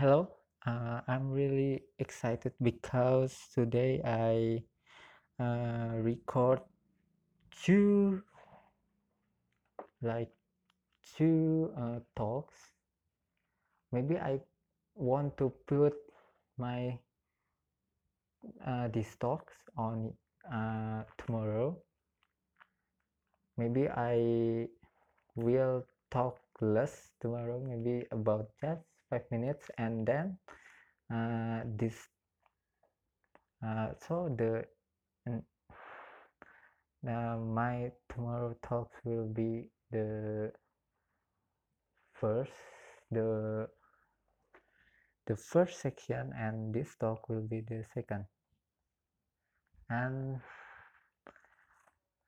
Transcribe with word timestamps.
hello. 0.00 0.26
Uh, 0.66 1.02
I'm 1.08 1.30
really 1.30 1.82
excited 1.98 2.54
because 2.62 3.36
today 3.54 4.00
I 4.02 4.64
uh, 5.38 5.96
record 5.96 6.60
two, 7.62 8.22
like 10.00 10.30
two 11.18 11.70
uh, 11.76 11.98
talks. 12.16 12.54
Maybe 13.92 14.16
I 14.16 14.40
want 14.94 15.36
to 15.36 15.52
put 15.66 15.92
my 16.56 16.98
uh, 18.66 18.88
these 18.88 19.14
talks 19.20 19.52
on 19.76 20.14
uh, 20.50 21.02
tomorrow. 21.18 21.76
Maybe 23.58 23.86
I 23.86 24.66
will 25.36 25.84
talk 26.10 26.38
less 26.62 27.10
tomorrow. 27.20 27.60
Maybe 27.60 28.06
about 28.10 28.48
that 28.62 28.80
5 29.10 29.22
minutes 29.30 29.70
and 29.78 30.06
then 30.06 30.38
uh, 31.12 31.62
this 31.76 31.94
uh, 33.66 33.88
so 34.06 34.34
the 34.38 34.64
uh, 37.08 37.36
my 37.36 37.90
tomorrow 38.08 38.54
talk 38.62 38.90
will 39.04 39.28
be 39.28 39.68
the 39.90 40.52
first 42.14 42.52
the 43.10 43.66
the 45.26 45.36
first 45.36 45.78
section 45.80 46.32
and 46.36 46.74
this 46.74 46.96
talk 46.98 47.28
will 47.28 47.46
be 47.46 47.60
the 47.60 47.84
second. 47.94 48.26
And 49.88 50.40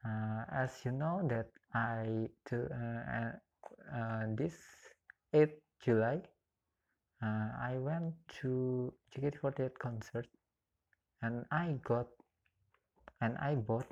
uh, 0.07 0.45
as 0.53 0.71
you 0.85 0.93
know 0.93 1.27
that 1.29 1.51
I 1.75 2.29
to 2.47 2.57
uh, 2.71 3.33
uh, 3.91 4.25
this 4.39 4.55
8 5.33 5.51
July 5.85 6.23
uh, 7.23 7.49
I 7.61 7.77
went 7.79 8.15
to 8.41 8.93
JKT48 9.15 9.79
concert 9.79 10.27
and 11.23 11.45
I 11.51 11.77
got 11.85 12.07
and 13.21 13.37
I 13.39 13.55
bought 13.55 13.87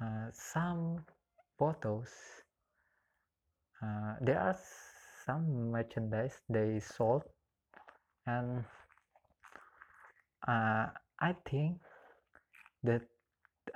uh, 0.00 0.28
some 0.32 1.04
photos 1.58 2.08
uh, 3.82 4.14
there 4.20 4.40
are 4.40 4.56
some 5.26 5.70
merchandise 5.70 6.40
they 6.48 6.80
sold 6.80 7.22
and 8.26 8.64
uh, 10.48 10.86
I 11.20 11.34
think 11.50 11.78
that 12.84 13.02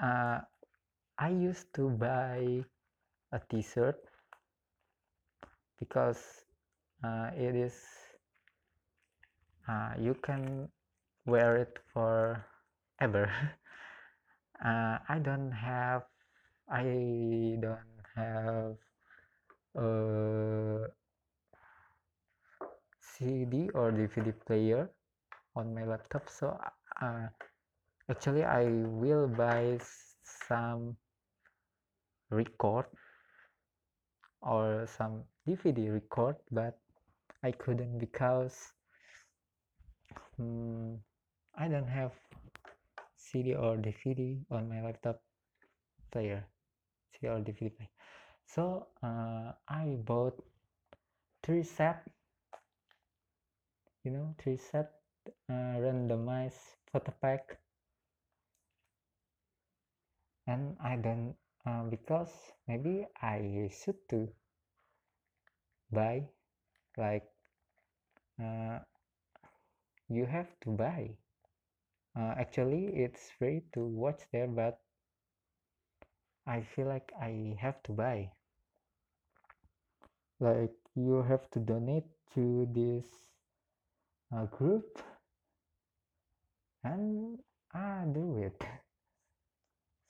uh, 0.02 0.40
I 1.18 1.28
used 1.28 1.74
to 1.74 1.90
buy 1.90 2.64
a 3.32 3.40
t-shirt 3.50 3.98
because 5.78 6.22
uh, 7.02 7.30
it 7.36 7.54
is 7.54 7.74
uh, 9.68 9.92
you 9.98 10.14
can 10.22 10.68
wear 11.26 11.56
it 11.56 11.78
for 11.92 12.44
ever 13.00 13.30
uh, 14.64 14.98
I 15.08 15.18
don't 15.18 15.52
have 15.52 16.02
I 16.68 17.56
don't 17.60 18.00
have 18.14 18.76
a 19.74 20.86
CD 23.00 23.70
or 23.74 23.92
DVD 23.92 24.32
player 24.46 24.90
on 25.56 25.74
my 25.74 25.84
laptop 25.84 26.28
so 26.28 26.58
uh, 27.00 27.26
actually 28.10 28.44
I 28.44 28.66
will 28.66 29.26
buy 29.26 29.78
some 30.48 30.96
record 32.30 32.86
or 34.42 34.86
some 34.86 35.24
DVD 35.46 35.92
record 35.92 36.36
but 36.50 36.78
I 37.42 37.52
couldn't 37.52 37.98
because 37.98 38.72
um, 40.38 40.98
I 41.56 41.69
don't 41.69 41.88
have 41.88 42.12
CD 43.16 43.55
or 43.55 43.77
DVD 43.77 44.44
on 44.50 44.69
my 44.69 44.82
laptop 44.82 45.22
player 46.12 46.44
CD 47.12 47.28
or 47.28 47.41
DVD 47.41 47.70
player. 47.76 47.88
So 48.44 48.88
uh, 49.03 49.53
I 49.69 49.97
bought 50.04 50.37
three 51.42 51.62
set 51.62 52.04
you 54.04 54.10
know 54.10 54.34
three 54.38 54.56
set 54.56 54.91
uh, 55.48 55.76
randomized 55.81 56.76
photo 56.93 57.12
pack. 57.20 57.59
And 60.47 60.76
I 60.82 60.97
don't 60.97 61.34
uh, 61.66 61.84
because 61.84 62.32
maybe 62.66 63.06
I 63.22 63.70
should 63.70 63.97
to 64.10 64.28
buy 65.93 66.25
like 66.97 67.25
uh, 68.40 68.78
you 70.10 70.26
have 70.26 70.48
to 70.60 70.70
buy. 70.70 71.16
Uh, 72.16 72.34
actually 72.38 72.86
it's 72.94 73.30
free 73.32 73.62
to 73.72 73.84
watch 73.84 74.22
there 74.30 74.46
but 74.46 74.80
I 76.46 76.60
feel 76.60 76.86
like 76.86 77.12
I 77.18 77.56
have 77.60 77.82
to 77.84 77.92
buy. 77.92 78.32
Like 80.40 80.74
you 80.96 81.22
have 81.22 81.48
to 81.52 81.60
donate 81.60 82.08
to 82.34 82.66
this 82.72 83.06
uh, 84.32 84.46
group 84.46 84.98
and 86.84 87.38
I 87.72 88.04
do 88.12 88.36
it. 88.36 88.62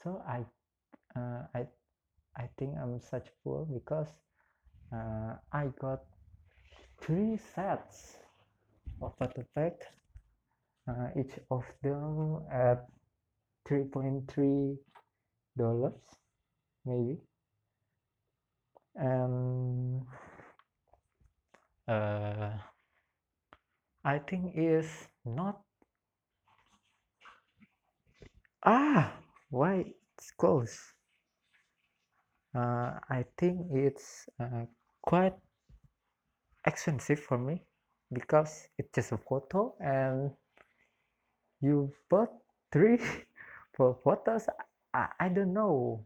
So 0.03 0.21
I 0.27 0.45
uh, 1.17 1.47
I 1.55 1.67
I 2.37 2.49
think 2.59 2.77
I'm 2.79 3.01
such 3.01 3.29
fool 3.43 3.67
because 3.73 4.09
uh, 4.93 5.37
I 5.53 5.69
got 5.81 6.03
three 7.01 7.37
sets 7.37 8.20
of 9.03 9.15
pack 9.55 9.75
uh, 10.89 11.09
each 11.19 11.39
of 11.51 11.65
them 11.83 12.43
at 12.53 12.87
3.3 13.69 14.77
dollars 15.57 16.01
maybe. 16.85 17.19
And 18.95 20.03
uh, 21.87 22.51
I 24.05 24.19
think 24.19 24.53
is 24.57 24.89
not 25.25 25.61
ah 28.65 29.13
why 29.51 29.85
it's 30.17 30.31
close? 30.33 30.79
Uh, 32.55 32.99
I 33.09 33.25
think 33.39 33.67
it's 33.73 34.29
uh, 34.41 34.67
quite 35.03 35.35
expensive 36.67 37.21
for 37.21 37.39
me 37.39 37.63
because 38.13 38.69
it's 38.79 38.91
just 38.95 39.13
a 39.13 39.19
photo 39.19 39.75
and 39.81 40.31
you 41.61 41.93
bought 42.09 42.33
three 42.73 42.99
for 43.77 43.97
photos. 44.03 44.47
I, 44.93 45.09
I 45.19 45.29
don't 45.29 45.53
know 45.53 46.05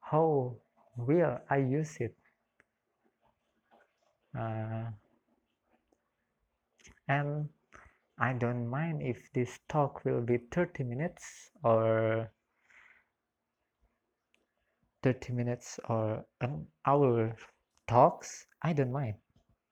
how 0.00 0.56
will 0.96 1.38
I 1.50 1.56
use 1.58 1.96
it. 2.00 2.14
Uh, 4.38 4.90
and 7.08 7.48
I 8.18 8.32
don't 8.34 8.68
mind 8.68 9.02
if 9.02 9.32
this 9.32 9.58
talk 9.68 10.04
will 10.04 10.20
be 10.20 10.38
30 10.52 10.84
minutes 10.84 11.50
or 11.64 12.30
30 15.02 15.32
minutes 15.32 15.80
or 15.88 16.24
an 16.40 16.66
hour 16.86 17.34
talks. 17.88 18.46
I 18.62 18.72
don't 18.72 18.92
mind. 18.92 19.14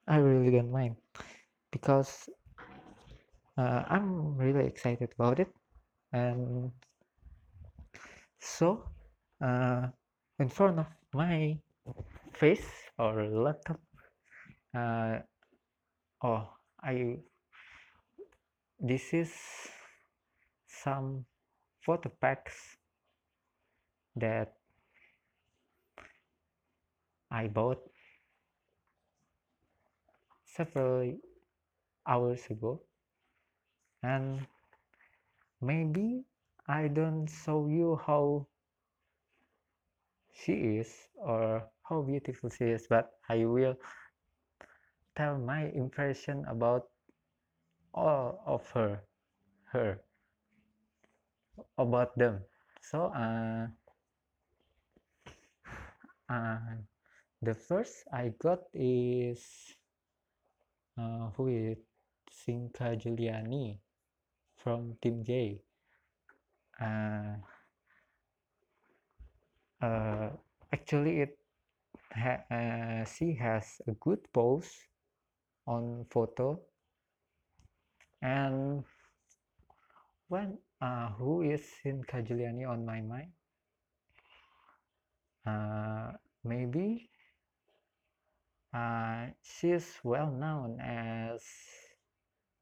I 0.09 0.17
really 0.17 0.51
don't 0.51 0.71
mind 0.71 0.97
because 1.71 2.29
uh, 3.59 3.83
I'm 3.89 4.37
really 4.37 4.67
excited 4.67 5.11
about 5.19 5.41
it. 5.41 5.49
And 6.13 6.71
so 8.39 8.89
uh, 9.43 9.89
in 10.39 10.49
front 10.49 10.79
of 10.79 10.87
my 11.13 11.59
face 12.33 12.67
or 12.99 13.25
laptop 13.25 13.81
uh, 14.75 15.19
oh 16.23 16.49
I 16.83 17.17
this 18.79 19.15
is 19.15 19.33
some 20.69 21.25
photo 21.81 22.11
packs 22.21 22.77
that 24.17 24.53
I 27.31 27.49
bought 27.49 27.81
several 30.45 31.17
hours 32.07 32.41
ago. 32.51 32.81
And 34.03 34.47
maybe 35.61 36.25
I 36.69 36.89
don't 36.89 37.27
show 37.27 37.67
you 37.67 38.01
how 38.07 38.47
she 40.35 40.83
is 40.83 40.93
or 41.17 41.65
how 41.89 42.03
beautiful 42.03 42.51
she 42.51 42.65
is 42.77 42.87
but 42.89 43.11
I 43.29 43.45
will 43.47 43.75
tell 45.17 45.39
my 45.39 45.73
impression 45.73 46.45
about 46.47 46.91
all 47.95 48.43
of 48.45 48.69
her 48.77 49.01
her 49.73 49.99
about 51.79 52.17
them. 52.19 52.45
So 52.83 53.11
uh, 53.11 53.67
uh, 56.29 56.59
the 57.43 57.55
first 57.55 58.05
I 58.13 58.33
got 58.39 58.61
is 58.75 59.43
uh, 60.99 61.31
who 61.37 61.49
is 61.49 61.79
Sinka 62.37 62.97
Juliani 63.01 63.79
from 64.57 64.97
Team 65.01 65.25
J. 65.25 65.63
Uh, 66.81 67.37
uh, 69.81 70.29
actually, 70.73 71.21
it 71.25 71.39
ha 72.13 72.35
uh, 72.51 73.05
she 73.05 73.35
has 73.41 73.81
a 73.89 73.93
good 73.93 74.21
pose 74.33 74.71
on 75.67 76.05
photo, 76.11 76.61
and 78.23 78.85
when 80.29 80.59
uh, 80.81 81.09
who 81.19 81.43
is 81.43 81.63
Sinka 81.83 82.23
Juliani 82.23 82.69
on 82.69 82.85
my 82.85 83.01
mind? 83.01 83.33
Uh, 85.47 86.13
maybe 86.45 87.09
uh, 88.75 89.27
she's 89.43 89.87
well 90.03 90.31
known 90.31 90.79
as 90.81 91.43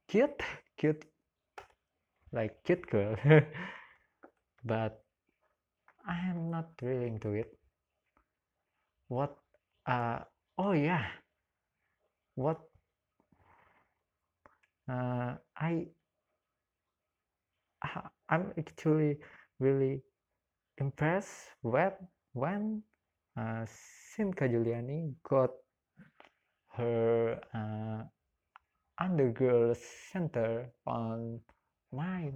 cute, 0.08 0.42
cute, 0.78 1.04
like 2.32 2.62
cute 2.64 2.86
girl, 2.90 3.16
but 4.64 5.04
I 6.06 6.18
am 6.30 6.50
not 6.50 6.70
really 6.80 7.08
into 7.08 7.32
it. 7.32 7.58
What? 9.08 9.38
Uh, 9.86 10.24
oh 10.58 10.72
yeah. 10.72 11.06
What? 12.34 12.60
Uh, 14.88 15.36
I 15.56 15.88
I'm 18.28 18.52
actually 18.58 19.18
really 19.60 20.02
impressed 20.78 21.50
when 21.62 21.92
when 22.34 22.82
uh, 23.36 23.66
Sinka 23.66 24.48
Giuliani 24.48 25.14
got 25.28 25.50
her 26.76 27.40
uh, 27.54 28.04
undergirl 29.00 29.76
center 30.12 30.70
on 30.86 31.40
my 31.92 32.32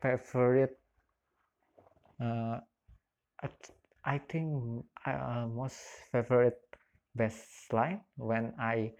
favorite 0.00 0.78
uh, 2.20 2.60
I 4.04 4.18
think 4.18 4.84
uh, 5.06 5.46
most 5.46 5.78
favorite 6.10 6.58
best 7.14 7.72
line 7.72 8.00
when 8.16 8.52
I 8.58 8.92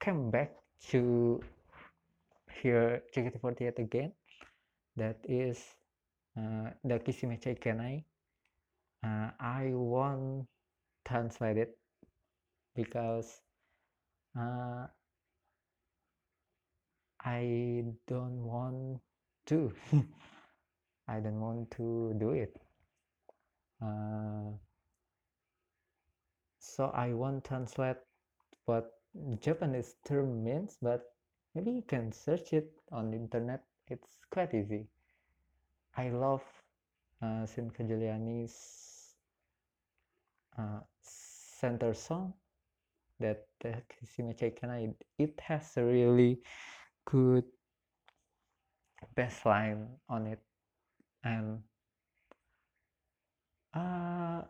came 0.00 0.30
back 0.30 0.52
to 0.92 1.40
hear 2.60 3.02
JKT48 3.14 3.78
again. 3.78 4.12
That 4.96 5.16
is 5.24 5.58
uh, 6.36 6.70
the 6.84 6.98
Kishimeche 7.00 7.58
Kenai. 7.60 8.04
Uh, 9.02 9.30
I 9.40 9.72
won't 9.72 10.46
translate 11.04 11.56
it 11.56 11.78
because 12.76 13.40
uh, 14.38 14.86
I 17.24 17.84
don't 18.06 18.42
want 18.42 19.00
to. 19.46 19.72
I 21.08 21.20
don't 21.20 21.40
want 21.40 21.70
to 21.72 22.14
do 22.18 22.30
it. 22.30 22.56
Uh, 23.80 24.54
so 26.58 26.86
I 26.94 27.12
won't 27.12 27.44
translate 27.44 27.96
what 28.64 28.92
Japanese 29.40 29.94
term 30.06 30.42
means 30.44 30.78
but 30.80 31.02
maybe 31.54 31.70
you 31.72 31.82
can 31.82 32.12
search 32.12 32.52
it 32.52 32.70
on 32.92 33.10
the 33.10 33.16
internet. 33.16 33.62
It's 33.88 34.18
quite 34.30 34.54
easy. 34.54 34.86
I 35.96 36.08
love 36.10 36.42
uh, 37.20 37.46
Juliani's 37.46 39.14
uh, 40.58 40.80
center 41.02 41.94
song 41.94 42.32
that 43.20 43.46
Kishimeche 43.62 44.56
Kenai 44.56 44.88
it 45.18 45.38
has 45.40 45.72
really 45.76 46.40
good 47.04 47.44
bass 49.14 49.44
line 49.44 49.88
on 50.08 50.26
it. 50.26 50.40
And 51.24 51.62
uh 53.74 54.42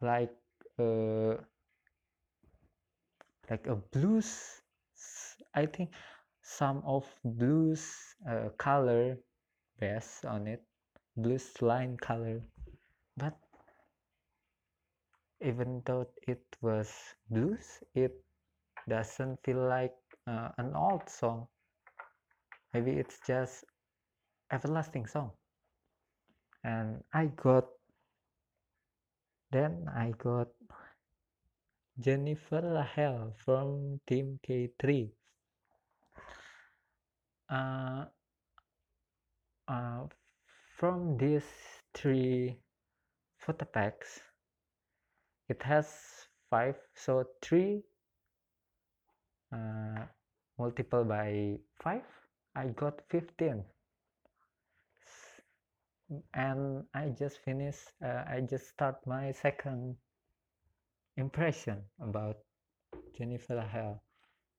like 0.00 0.36
uh 0.78 1.36
like 3.50 3.66
a 3.66 3.76
blues 3.76 4.62
I 5.54 5.66
think 5.66 5.90
some 6.42 6.82
of 6.86 7.04
blues 7.24 7.90
uh, 8.28 8.50
color 8.58 9.18
bass 9.80 10.24
on 10.24 10.46
it. 10.46 10.62
Blues 11.16 11.50
line 11.62 11.96
color. 11.96 12.40
But 13.16 13.34
even 15.40 15.82
though 15.84 16.06
it 16.28 16.44
was 16.60 16.92
blues 17.30 17.82
it 17.94 18.12
doesn't 18.88 19.38
feel 19.44 19.68
like 19.68 19.94
uh, 20.26 20.48
an 20.58 20.74
old 20.74 21.08
song. 21.08 21.46
Maybe 22.74 22.92
it's 22.92 23.18
just 23.26 23.64
everlasting 24.52 25.06
song. 25.06 25.30
And 26.64 27.02
I 27.12 27.26
got 27.26 27.66
then 29.52 29.86
I 29.94 30.12
got 30.18 30.48
Jennifer 31.98 32.60
Lahel 32.60 33.32
from 33.44 34.00
Team 34.06 34.38
K3 34.46 35.10
uh, 37.48 38.04
uh, 39.68 40.04
from 40.76 41.16
these 41.16 41.46
three 41.94 42.58
photo 43.38 43.64
packs 43.64 44.20
it 45.48 45.62
has 45.62 45.86
five 46.50 46.76
so 46.94 47.24
three 47.40 47.82
uh, 49.52 50.04
multiple 50.58 51.04
by 51.04 51.58
five 51.82 52.02
I 52.54 52.68
got 52.68 53.00
15 53.10 53.62
and 56.34 56.84
I 56.94 57.08
just 57.18 57.38
finished 57.44 57.92
uh, 58.02 58.24
I 58.26 58.40
just 58.48 58.68
start 58.68 58.96
my 59.06 59.32
second 59.32 59.96
impression 61.16 61.82
about 62.00 62.38
Jennifer 63.16 63.56
Lahel 63.56 64.00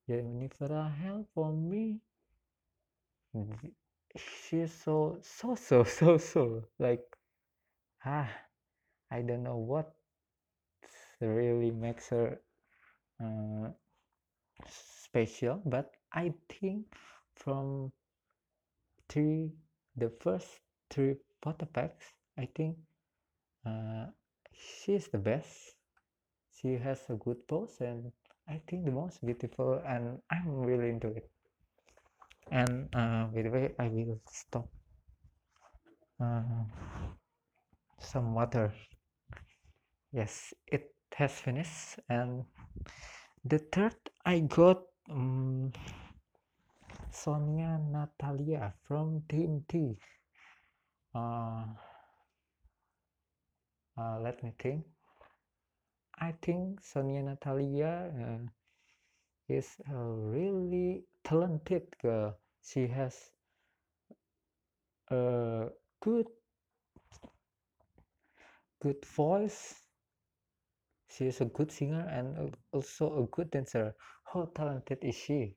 Jennifer 0.08 0.68
Lahel 0.68 1.26
for 1.34 1.52
me 1.52 2.00
she's 4.16 4.72
so 4.72 5.18
so 5.22 5.54
so 5.54 5.84
so 5.84 6.18
so 6.18 6.62
like 6.78 7.04
ah 8.04 8.28
I 9.10 9.22
don't 9.22 9.42
know 9.42 9.56
what 9.56 9.94
really 11.20 11.70
makes 11.70 12.08
her 12.10 12.38
uh, 13.20 13.70
but 15.64 15.90
I 16.12 16.32
think 16.48 16.86
from 17.36 17.92
three 19.08 19.50
the 19.96 20.10
first 20.20 20.48
three 20.90 21.16
photo 21.42 21.66
packs 21.66 22.12
I 22.38 22.48
think 22.54 22.76
uh, 23.66 24.06
she's 24.54 25.08
the 25.08 25.18
best. 25.18 25.74
She 26.54 26.74
has 26.78 27.00
a 27.08 27.14
good 27.14 27.46
pose 27.48 27.80
and 27.80 28.12
I 28.48 28.60
think 28.68 28.84
the 28.84 28.92
most 28.92 29.24
beautiful 29.24 29.82
and 29.86 30.18
I'm 30.30 30.62
really 30.62 30.90
into 30.90 31.08
it. 31.08 31.30
And 32.50 32.88
uh, 32.94 33.26
by 33.34 33.42
the 33.42 33.50
way 33.50 33.74
I 33.78 33.88
will 33.88 34.20
stop 34.30 34.68
uh, 36.20 36.42
some 38.00 38.34
water. 38.34 38.72
Yes 40.12 40.54
it 40.66 40.94
has 41.14 41.32
finished 41.32 41.98
and 42.08 42.44
the 43.44 43.58
third 43.58 43.96
I 44.24 44.40
got 44.40 44.87
um, 45.10 45.72
Sonia 47.10 47.80
Natalia 47.90 48.74
from 48.86 49.22
Team 49.28 49.64
T. 49.68 49.96
Uh, 51.14 51.64
uh, 53.98 54.20
let 54.20 54.42
me 54.42 54.52
think. 54.58 54.84
I 56.20 56.32
think 56.42 56.80
Sonia 56.82 57.22
Natalia 57.22 58.10
uh, 58.20 58.46
is 59.48 59.76
a 59.90 59.96
really 59.96 61.04
talented 61.24 61.84
girl. 62.02 62.36
She 62.62 62.86
has 62.88 63.14
a 65.10 65.68
good 66.00 66.26
good 68.82 69.04
voice 69.06 69.87
she 71.10 71.26
is 71.26 71.40
a 71.40 71.46
good 71.46 71.72
singer 71.72 72.06
and 72.10 72.56
also 72.72 73.22
a 73.22 73.26
good 73.34 73.50
dancer. 73.50 73.94
How 74.24 74.50
talented 74.54 74.98
is 75.02 75.14
she? 75.14 75.56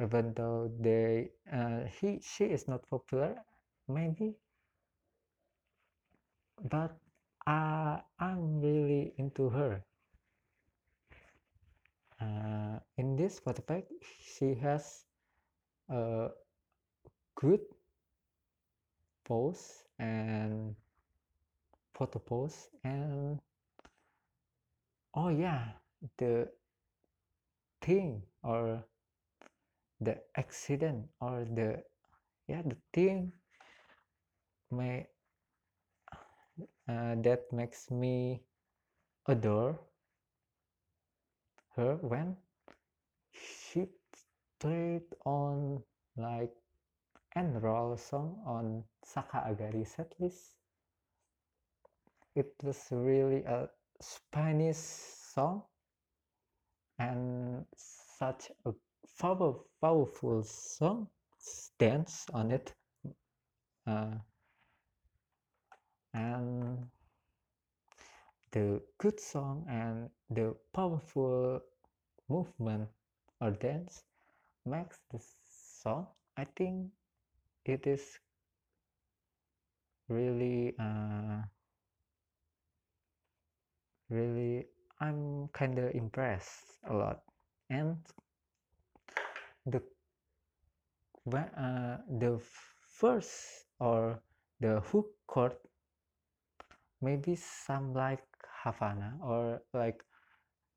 Even 0.00 0.34
though 0.34 0.70
they 0.80 1.30
uh, 1.52 1.84
he 2.00 2.20
she 2.22 2.44
is 2.44 2.66
not 2.68 2.88
popular 2.88 3.36
maybe. 3.88 4.34
But 6.70 6.96
uh, 7.46 7.98
I'm 8.18 8.60
really 8.60 9.14
into 9.18 9.50
her. 9.50 9.84
Uh, 12.20 12.78
in 12.96 13.16
this 13.16 13.40
pack 13.40 13.84
she 14.22 14.54
has 14.54 15.04
a 15.90 16.28
good 17.34 17.60
pose 19.24 19.84
and 19.98 20.74
photo 21.94 22.18
pose 22.18 22.68
and 22.84 23.40
oh 25.16 25.28
yeah 25.28 25.64
the 26.18 26.48
thing 27.82 28.22
or 28.42 28.82
the 30.00 30.16
accident 30.36 31.06
or 31.20 31.46
the 31.54 31.82
yeah 32.48 32.62
the 32.62 32.76
thing 32.92 33.32
may 34.70 35.06
uh, 36.88 37.14
that 37.22 37.44
makes 37.52 37.90
me 37.90 38.42
adore 39.28 39.78
her 41.76 41.96
when 42.02 42.36
she 43.32 43.86
played 44.60 45.02
on 45.24 45.82
like 46.16 46.52
enroll 47.36 47.96
song 47.96 48.36
on 48.46 48.84
Saka 49.04 49.42
Agari 49.50 49.84
setlist. 49.84 50.54
It 52.36 52.54
was 52.62 52.78
really 52.90 53.42
a 53.44 53.68
Spanish 54.04 54.76
song 54.76 55.62
and 56.98 57.64
such 57.76 58.50
a 58.66 58.72
powerful, 59.20 59.66
powerful 59.80 60.42
song 60.42 61.08
dance 61.78 62.26
on 62.32 62.50
it. 62.50 62.74
Uh, 63.86 64.14
and 66.14 66.88
the 68.52 68.80
good 68.98 69.20
song 69.20 69.66
and 69.68 70.08
the 70.30 70.54
powerful 70.72 71.60
movement 72.28 72.88
or 73.40 73.50
dance 73.50 74.02
makes 74.66 75.00
the 75.10 75.20
song 75.50 76.06
i 76.36 76.44
think 76.56 76.90
it 77.66 77.86
is 77.86 78.18
really 80.08 80.74
uh, 80.78 81.42
really 84.10 84.66
i'm 85.00 85.48
kind 85.52 85.78
of 85.78 85.94
impressed 85.94 86.78
a 86.88 86.94
lot. 86.94 87.20
And 87.70 87.96
the 89.66 89.80
uh, 91.32 91.96
the 92.20 92.38
first 93.00 93.64
or 93.80 94.20
the 94.60 94.80
hook 94.80 95.06
chord 95.26 95.56
maybe 97.00 97.34
some 97.36 97.92
like 97.94 98.24
Havana 98.62 99.16
or 99.22 99.62
like 99.72 100.02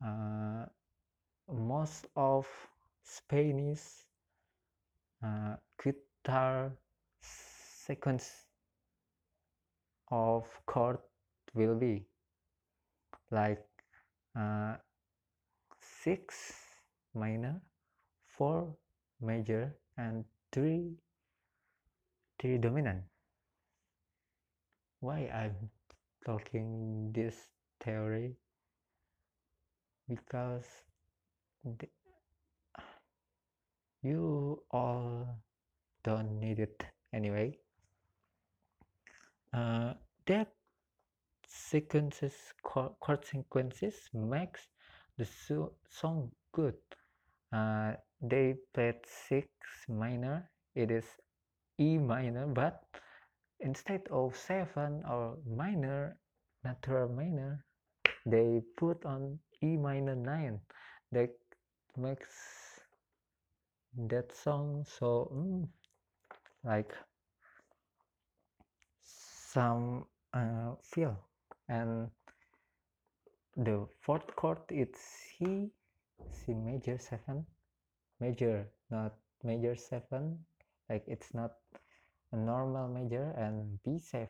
uh, 0.05 0.65
most 1.51 2.07
of 2.15 2.47
Spanish 3.03 3.83
uh, 5.23 5.55
guitar 5.83 6.71
sequence 7.21 8.47
of 10.11 10.45
chord 10.65 10.97
will 11.53 11.75
be 11.75 12.05
like 13.31 13.65
uh, 14.35 14.75
six 16.03 16.53
minor, 17.13 17.61
four 18.37 18.75
major, 19.21 19.75
and 19.97 20.23
three 20.51 20.95
three 22.39 22.57
dominant. 22.57 23.01
Why 24.99 25.29
I'm 25.33 25.69
talking 26.25 27.11
this 27.13 27.35
theory? 27.83 28.35
Because 30.07 30.65
the, 31.65 31.87
you 34.01 34.61
all 34.71 35.27
don't 36.03 36.39
need 36.39 36.59
it 36.59 36.83
anyway. 37.13 37.57
Uh, 39.53 39.93
that 40.25 40.47
sequences 41.47 42.35
chord 42.63 43.25
sequences 43.25 44.09
makes 44.13 44.67
the 45.17 45.25
so 45.25 45.73
song 45.89 46.31
good. 46.51 46.75
Uh, 47.51 47.93
they 48.21 48.55
played 48.73 48.99
six 49.05 49.47
minor. 49.89 50.49
It 50.75 50.91
is 50.91 51.05
E 51.79 51.97
minor, 51.97 52.47
but 52.47 52.83
instead 53.59 54.07
of 54.11 54.35
seven 54.37 55.03
or 55.09 55.37
minor, 55.45 56.17
natural 56.63 57.09
minor, 57.09 57.65
they 58.25 58.61
put 58.77 59.05
on 59.05 59.39
E 59.63 59.77
minor 59.77 60.15
nine. 60.15 60.61
That 61.11 61.31
makes 61.97 62.29
that 64.09 64.31
song 64.33 64.85
so 64.85 65.29
mm, 65.33 65.67
like 66.63 66.93
some 69.03 70.05
uh, 70.33 70.75
feel 70.83 71.17
and 71.69 72.09
the 73.55 73.87
fourth 74.01 74.27
chord 74.35 74.59
it's 74.69 74.99
C 74.99 75.69
C 76.31 76.53
major 76.53 76.97
7 76.97 77.45
major 78.19 78.67
not 78.89 79.13
major 79.43 79.75
7 79.75 80.37
like 80.89 81.03
it's 81.07 81.33
not 81.33 81.51
a 82.31 82.37
normal 82.37 82.87
major 82.87 83.33
and 83.37 83.79
B7 83.85 84.29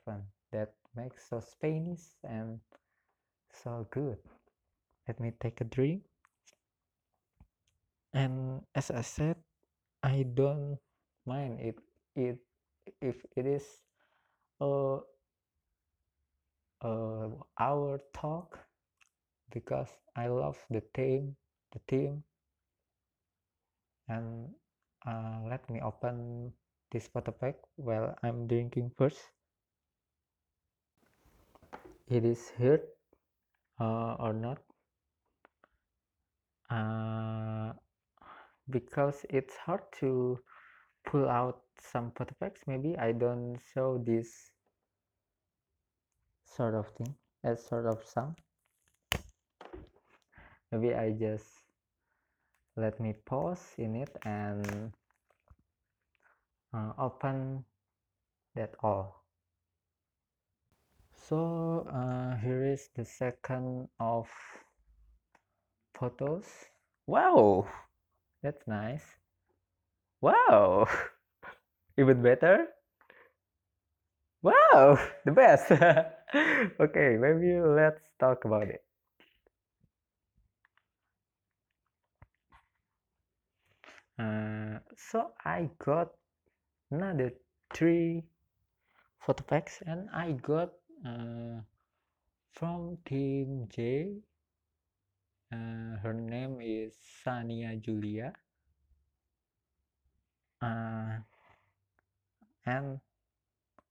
that 0.51 0.73
makes 0.95 1.29
so 1.29 1.39
Spanish 1.39 2.01
and 2.23 2.59
so 3.53 3.87
good. 3.91 4.17
Let 5.07 5.19
me 5.19 5.33
take 5.39 5.61
a 5.61 5.63
drink. 5.63 6.03
And 8.13 8.61
as 8.75 8.91
I 8.91 9.01
said 9.01 9.35
I 10.03 10.25
don't 10.33 10.77
mind 11.25 11.59
it 11.59 11.77
it 12.15 12.37
if 13.01 13.17
it 13.35 13.45
is 13.45 13.65
a, 14.61 14.99
a 16.81 17.29
our 17.59 17.99
talk 18.13 18.59
because 19.51 19.89
I 20.15 20.27
love 20.27 20.57
the 20.69 20.81
team, 20.93 21.35
the 21.73 21.79
team, 21.87 22.23
and 24.07 24.49
uh, 25.05 25.39
let 25.49 25.67
me 25.69 25.81
open 25.81 26.51
this 26.91 27.07
photo 27.07 27.31
pack 27.31 27.55
while 27.75 28.15
I'm 28.23 28.47
drinking 28.47 28.91
first. 28.97 29.19
It 32.07 32.23
is 32.23 32.49
hurt 32.57 32.87
uh, 33.79 34.15
or 34.19 34.33
not? 34.33 34.59
Uh, 36.69 37.73
because 38.69 39.25
it's 39.29 39.55
hard 39.55 39.81
to 39.99 40.39
pull 41.05 41.29
out 41.29 41.61
some 41.79 42.11
photo 42.11 42.35
packs 42.39 42.61
maybe 42.67 42.97
I 42.97 43.13
don't 43.13 43.57
show 43.73 44.03
this 44.05 44.51
sort 46.57 46.73
of 46.73 46.89
thing 46.97 47.13
as 47.43 47.63
sort 47.63 47.85
of 47.85 48.03
some. 48.03 48.35
Maybe 50.71 50.93
I 50.95 51.11
just 51.13 51.45
let 52.75 52.99
me 52.99 53.13
pause 53.25 53.61
in 53.77 53.95
it 53.95 54.09
and 54.25 54.91
uh, 56.73 56.91
open 56.97 57.63
that 58.55 58.73
all. 58.81 59.23
So 61.29 61.87
uh, 61.93 62.35
here 62.37 62.65
is 62.65 62.89
the 62.95 63.05
second 63.05 63.87
of 63.99 64.27
photos. 65.93 66.45
Wow! 67.05 67.67
That's 68.41 68.67
nice. 68.67 69.03
Wow! 70.21 70.87
Even 71.97 72.21
better? 72.21 72.67
Wow! 74.41 74.99
The 75.25 75.31
best 75.31 75.71
okay 76.79 77.15
maybe 77.15 77.59
let's 77.59 78.01
talk 78.19 78.43
about 78.45 78.67
it. 78.67 78.83
Uh, 84.19 84.79
so 84.97 85.31
I 85.45 85.69
got 85.79 86.09
another 86.91 87.31
three 87.73 88.23
photo 89.19 89.43
packs 89.43 89.83
and 89.85 90.09
I 90.11 90.31
got 90.33 90.71
uh, 91.05 91.61
from 92.51 92.97
team 93.05 93.67
J. 93.69 94.17
Uh, 95.53 96.01
her 96.01 96.13
name 96.13 96.59
is 96.61 96.97
Sania 97.23 97.79
Julia. 97.79 98.33
Uh, 100.61 101.21
and 102.65 102.99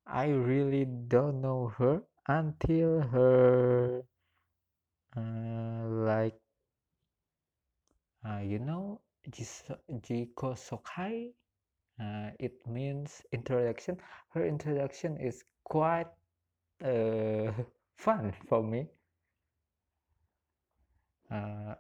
I 0.07 0.29
really 0.29 0.85
don't 0.85 1.41
know 1.41 1.73
her 1.79 2.03
until 2.29 3.01
her 3.01 4.03
uh, 5.17 5.87
like 5.89 6.39
uh, 8.27 8.39
you 8.39 8.59
know 8.59 9.01
Jiko 9.31 10.55
Sokai? 10.57 11.33
Uh, 11.99 12.31
it 12.39 12.55
means 12.67 13.23
introduction. 13.33 13.97
Her 14.31 14.45
introduction 14.47 15.17
is 15.17 15.45
quite 15.65 16.09
uh, 16.85 17.53
fun 17.97 18.35
for 18.49 18.63
me. 18.63 18.87
Uh, 21.31 21.75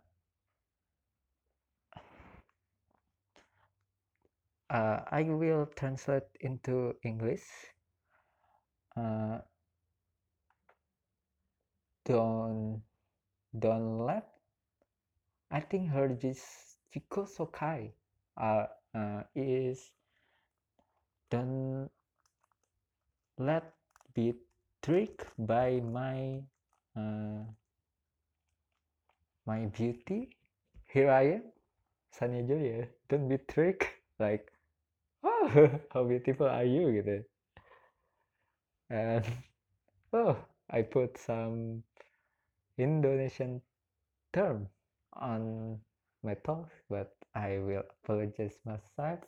uh, 4.71 5.01
I 5.11 5.23
will 5.25 5.67
translate 5.77 6.25
into 6.41 6.95
English. 7.05 7.45
Uh, 8.97 9.39
don't 12.07 12.83
don't 13.59 14.07
let 14.07 14.31
I 15.51 15.61
think 15.61 15.91
her 15.91 16.09
Jiko 16.09 17.27
Sokai 17.27 17.91
uh, 18.37 18.67
uh, 18.95 19.23
is 19.35 19.93
don't 21.31 21.91
let 23.39 23.75
be 24.15 24.35
tricked 24.83 25.27
by 25.39 25.81
my 25.81 26.43
uh, 26.97 27.43
my 29.47 29.67
beauty. 29.67 30.31
Here 30.87 31.11
I 31.11 31.39
am, 31.39 31.43
Sanya 32.15 32.47
Julia. 32.47 32.87
Don't 33.09 33.29
be 33.29 33.39
tricked 33.49 33.87
like, 34.19 34.51
oh, 35.23 35.71
how 35.93 36.05
beautiful 36.05 36.47
are 36.47 36.65
you 36.65 36.91
gitu. 36.91 37.23
And 38.91 39.27
oh, 40.13 40.39
I 40.71 40.83
put 40.83 41.19
some 41.19 41.83
Indonesian 42.79 43.63
term 44.33 44.69
on 45.15 45.79
my 46.23 46.35
talk, 46.35 46.71
but 46.91 47.15
I 47.35 47.59
will 47.59 47.83
apologize 48.03 48.59
myself. 48.65 49.21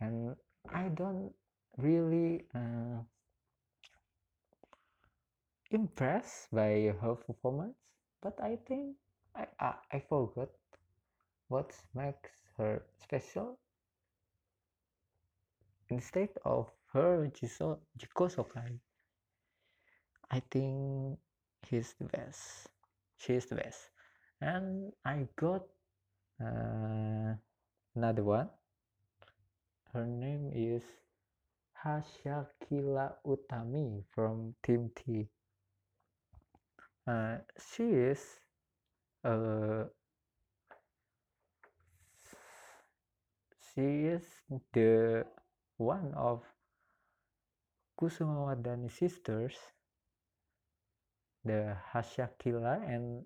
And 0.00 0.36
I 0.72 0.88
don't 0.88 1.32
really 1.76 2.44
uh, 2.54 3.02
impressed 5.70 6.48
by 6.52 6.94
her 7.00 7.14
performance, 7.14 7.76
but 8.22 8.38
I 8.42 8.58
think 8.66 8.96
I, 9.34 9.46
I, 9.60 9.74
I 9.92 10.02
forgot 10.08 10.48
what 11.48 11.72
makes 11.94 12.30
her 12.56 12.82
special. 12.96 13.58
Instead 15.90 16.28
of 16.44 16.70
her 16.92 17.30
Jiko 17.32 18.28
Sokai, 18.28 18.78
I 20.30 20.42
think 20.50 21.18
he's 21.66 21.94
the 21.98 22.04
best. 22.04 22.68
She's 23.16 23.46
the 23.46 23.56
best. 23.56 23.90
And 24.40 24.92
I 25.04 25.26
got 25.36 25.62
uh, 26.40 27.34
another 27.94 28.22
one. 28.24 28.48
Her 29.92 30.06
name 30.06 30.52
is 30.54 30.82
Hasyakyla 31.84 33.14
Utami 33.26 34.04
from 34.14 34.54
Team 34.62 34.90
T. 34.94 35.26
Uh, 37.06 37.38
she 37.56 37.84
is 37.84 38.20
uh, 39.24 39.84
she 43.74 44.12
is 44.12 44.22
the 44.72 45.24
one 45.78 46.12
of 46.14 46.42
Kusumawardhani 47.98 48.90
sisters, 48.90 49.56
the 51.44 51.76
Hasyakyla 51.92 52.82
and 52.88 53.24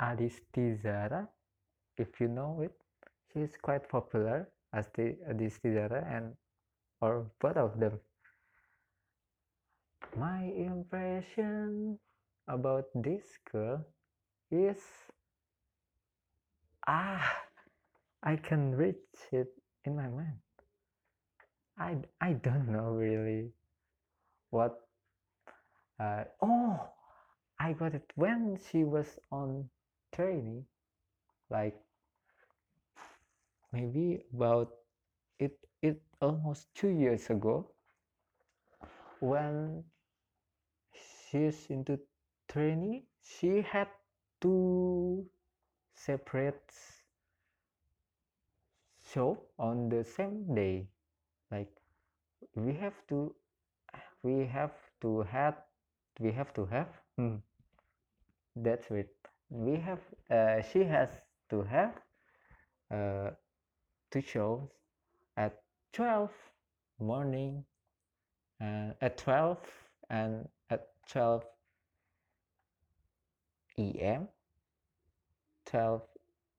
Adhisty 0.00 0.80
Zara. 0.82 1.28
If 1.98 2.20
you 2.20 2.28
know 2.28 2.60
it, 2.60 2.72
she 3.32 3.40
is 3.40 3.56
quite 3.62 3.88
popular 3.88 4.48
as 4.72 4.88
the 4.94 5.16
Adhisty 5.30 5.74
Zara 5.74 6.04
and 6.10 6.34
or 7.00 7.30
both 7.40 7.56
of 7.56 7.78
them. 7.80 8.00
My 10.16 10.42
impression 10.44 11.98
about 12.48 12.86
this 12.94 13.38
girl 13.52 13.84
is 14.50 14.82
ah 16.86 17.22
I 18.22 18.36
can 18.36 18.74
reach 18.74 19.18
it 19.32 19.48
in 19.84 19.96
my 19.96 20.08
mind. 20.08 20.40
I 21.78 21.96
I 22.20 22.32
don't 22.34 22.68
know 22.68 22.90
really 22.92 23.52
what 24.50 24.80
uh, 26.00 26.24
oh 26.42 26.95
I 27.58 27.72
got 27.74 27.94
it 27.94 28.10
when 28.14 28.56
she 28.58 28.82
was 28.84 29.18
on 29.30 29.68
training 30.12 30.64
like 31.50 31.76
maybe 33.72 34.24
about 34.34 34.70
it 35.38 35.58
it 35.82 36.02
almost 36.20 36.74
two 36.74 36.88
years 36.88 37.30
ago 37.30 37.70
when 39.20 39.84
she's 40.92 41.66
into 41.70 41.98
training 42.48 43.04
she 43.22 43.62
had 43.62 43.88
two 44.40 45.24
separate 45.94 46.72
show 49.10 49.38
on 49.58 49.88
the 49.88 50.04
same 50.04 50.54
day. 50.54 50.86
Like 51.50 51.70
we 52.54 52.74
have 52.74 52.94
to 53.08 53.34
we 54.22 54.46
have 54.46 54.74
to 55.02 55.22
have 55.22 55.56
we 56.20 56.32
have 56.32 56.52
to 56.54 56.66
have 56.66 56.88
hmm, 57.16 57.36
that's 58.56 58.90
it. 58.90 59.10
We 59.50 59.76
have 59.76 60.00
uh, 60.30 60.62
she 60.62 60.84
has 60.84 61.08
to 61.50 61.62
have 61.62 61.94
uh, 62.90 63.30
two 64.10 64.20
shows 64.22 64.68
at 65.36 65.62
12 65.92 66.30
morning 66.98 67.64
and 68.60 68.94
at 69.00 69.18
12 69.18 69.58
and 70.10 70.48
at 70.70 70.88
12 71.08 71.44
em 73.78 74.28
12 75.66 76.02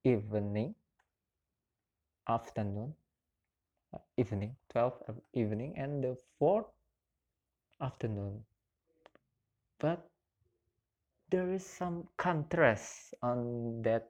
evening 0.03 0.75
afternoon 2.29 2.93
uh, 3.93 3.97
evening 4.17 4.55
12 4.69 4.93
evening 5.33 5.73
and 5.77 6.03
the 6.03 6.15
fourth 6.37 6.67
afternoon. 7.81 8.43
But 9.79 10.09
there 11.29 11.53
is 11.53 11.65
some 11.65 12.07
contrast 12.17 13.13
on 13.21 13.81
that 13.83 14.09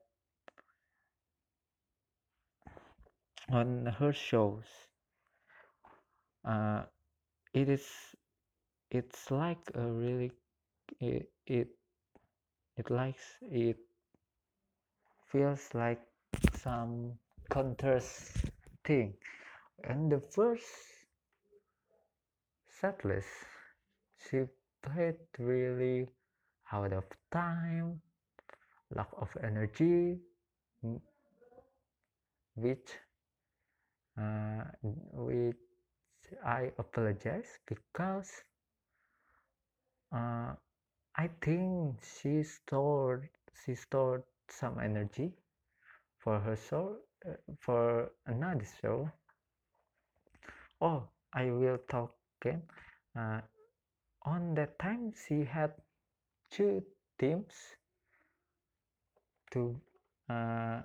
on 3.49 3.85
her 3.99 4.13
shows. 4.13 4.65
Uh, 6.45 6.83
it 7.53 7.69
is 7.69 7.85
it's 8.91 9.31
like 9.31 9.59
a 9.75 9.85
really 9.85 10.31
it, 10.99 11.29
it 11.45 11.67
it 12.77 12.89
likes 12.89 13.23
it 13.51 13.77
feels 15.31 15.73
like 15.73 16.01
some 16.55 17.13
contrast 17.49 18.45
thing. 18.83 19.13
And 19.83 20.11
the 20.11 20.19
first 20.19 20.65
setlist 22.79 23.45
she 24.17 24.45
played 24.81 25.17
really 25.37 26.07
out 26.71 26.93
of 26.93 27.05
time 27.31 28.01
lack 28.95 29.09
of 29.17 29.29
energy 29.43 30.17
which 32.55 32.89
uh, 34.19 34.63
which 35.13 35.55
I 36.45 36.71
apologize 36.77 37.59
because 37.67 38.31
uh, 40.13 40.53
I 41.15 41.29
think 41.41 42.01
she 42.03 42.43
stored 42.43 43.29
she 43.65 43.75
stored 43.75 44.23
some 44.49 44.79
energy 44.79 45.33
for 46.17 46.39
her 46.39 46.55
show 46.55 46.97
uh, 47.27 47.33
for 47.59 48.11
another 48.25 48.65
show. 48.81 49.09
Oh, 50.81 51.07
I 51.33 51.51
will 51.51 51.77
talk 51.89 52.15
again. 52.41 52.63
Uh, 53.15 53.41
on 54.23 54.53
that 54.55 54.77
time, 54.79 55.13
she 55.27 55.43
had 55.43 55.73
two 56.51 56.83
teams 57.19 57.53
to 59.51 59.79
uh, 60.29 60.81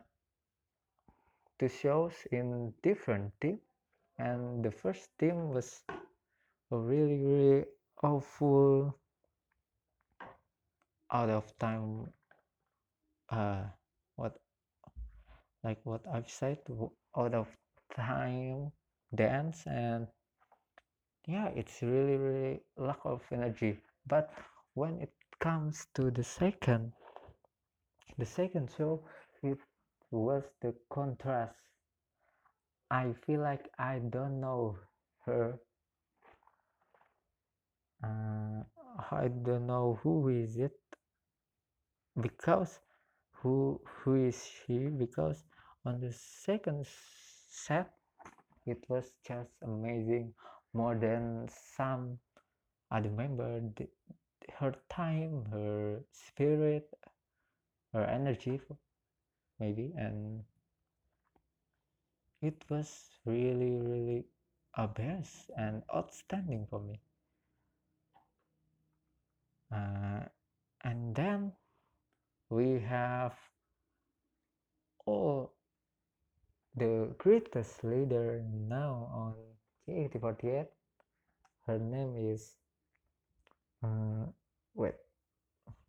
two 1.58 1.68
shows 1.68 2.14
in 2.30 2.72
different 2.82 3.32
team, 3.40 3.58
and 4.18 4.64
the 4.64 4.70
first 4.70 5.08
team 5.18 5.50
was 5.50 5.82
a 6.70 6.76
really 6.76 7.18
really 7.22 7.64
awful 8.02 8.96
out 11.12 11.28
of 11.28 11.44
time 11.58 12.08
uh 13.30 13.62
what 14.16 14.40
like 15.62 15.78
what 15.84 16.00
I've 16.12 16.28
said 16.28 16.58
out 17.16 17.34
of 17.34 17.46
time 17.94 18.72
dance. 19.14 19.62
And 19.66 20.06
yeah 21.26 21.48
it's 21.54 21.82
really 21.82 22.16
really 22.16 22.60
lack 22.76 22.98
of 23.04 23.22
energy. 23.30 23.78
But 24.06 24.32
when 24.74 24.98
it 25.00 25.12
comes 25.42 25.88
to 25.92 26.10
the 26.12 26.22
second. 26.22 26.92
The 28.16 28.24
second 28.24 28.70
show 28.78 29.02
it 29.42 29.58
was 30.12 30.44
the 30.60 30.72
contrast. 30.88 31.56
I 32.90 33.12
feel 33.26 33.40
like 33.40 33.68
I 33.76 33.98
don't 33.98 34.40
know 34.40 34.78
her. 35.26 35.58
Uh, 38.04 38.62
I 39.10 39.28
don't 39.28 39.66
know 39.66 39.98
who 40.02 40.28
is 40.28 40.56
it 40.56 40.78
because 42.20 42.78
who 43.32 43.80
who 43.84 44.14
is 44.26 44.46
she? 44.46 44.78
Because 45.04 45.42
on 45.84 46.00
the 46.00 46.12
second 46.12 46.86
set 46.86 47.90
it 48.66 48.78
was 48.88 49.10
just 49.26 49.50
amazing 49.62 50.34
more 50.72 50.94
than 50.94 51.48
some. 51.76 52.18
Other 52.92 53.10
member 53.10 53.58
her 54.58 54.74
time 54.88 55.44
her 55.50 56.00
spirit 56.12 56.88
her 57.92 58.04
energy 58.04 58.60
maybe 59.58 59.92
and 59.96 60.42
it 62.42 62.64
was 62.68 63.10
really, 63.24 63.70
really 63.78 64.24
a 64.74 64.88
best 64.88 65.50
and 65.56 65.82
outstanding 65.94 66.66
for 66.68 66.80
me. 66.80 66.98
Uh, 69.72 70.26
and 70.82 71.14
then 71.14 71.52
we 72.50 72.80
have 72.80 73.32
all 75.06 75.52
the 76.76 77.14
greatest 77.18 77.84
leader 77.84 78.42
now 78.68 79.08
on 79.14 79.34
JKT48. 79.88 80.66
Her 81.66 81.78
name 81.78 82.16
is 82.16 82.56
uh, 83.82 84.26
wait, 84.74 84.94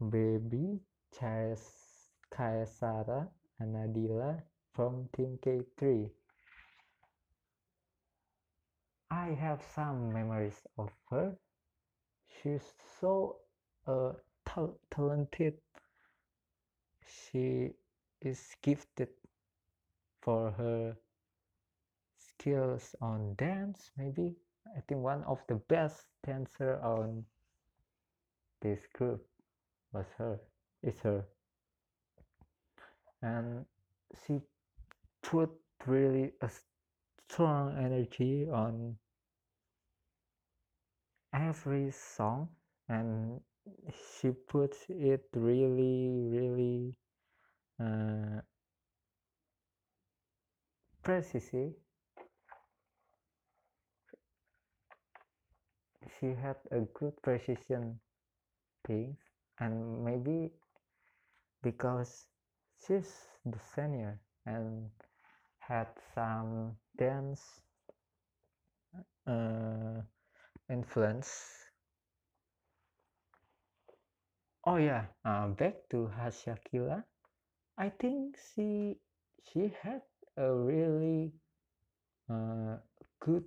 Beby 0.02 0.80
Chaesara 1.14 3.28
Anadila 3.62 4.42
from 4.74 5.08
Team 5.16 5.38
K3. 5.46 6.10
I 9.12 9.28
have 9.40 9.62
some 9.76 10.12
memories 10.12 10.60
of 10.78 10.90
her. 11.12 11.36
She's 12.28 12.64
so 13.00 13.38
uh, 13.88 14.14
tal 14.46 14.80
talented. 14.90 15.54
She 17.06 17.70
is 18.22 18.56
gifted 18.64 19.10
for 20.22 20.52
her 20.52 20.98
skills 22.18 22.96
on 23.02 23.36
dance, 23.36 23.92
maybe. 23.98 24.36
I 24.76 24.80
think 24.88 25.02
one 25.02 25.24
of 25.26 25.40
the 25.48 25.56
best 25.56 26.06
dancer 26.26 26.80
on 26.82 27.26
this 28.64 28.80
group 28.94 29.22
was 29.92 30.06
her, 30.18 30.40
is 30.82 31.00
her. 31.04 31.26
And 33.22 33.66
she 34.26 34.40
put 35.22 35.52
really 35.86 36.32
a 36.42 36.50
strong 37.30 37.78
energy 37.78 38.48
on 38.52 38.96
every 41.34 41.92
song 41.92 42.48
and 42.90 43.40
she 44.20 44.30
puts 44.48 44.78
it 44.90 45.24
really 45.36 46.10
really 46.10 46.98
uh, 47.82 48.40
precisely 51.02 51.74
she 56.20 56.28
had 56.28 56.58
a 56.72 56.82
good 56.94 57.14
precision 57.24 58.00
things 58.86 59.18
and 59.60 60.04
maybe 60.06 60.52
because 61.64 62.28
she's 62.86 63.28
the 63.44 63.58
senior 63.74 64.20
and 64.46 64.92
had 65.60 65.88
some 66.14 66.78
dance 66.96 67.62
uh, 69.28 70.02
influence. 70.70 71.70
Oh 74.66 74.76
yeah 74.76 75.06
uh, 75.24 75.48
back 75.48 75.88
to 75.92 76.12
Hasyakila 76.20 77.06
I 77.78 77.90
think 77.90 78.38
she 78.56 78.98
she 79.44 79.74
had 79.82 80.02
a 80.38 80.54
really 80.54 81.34
uh, 82.30 82.78
good 83.20 83.46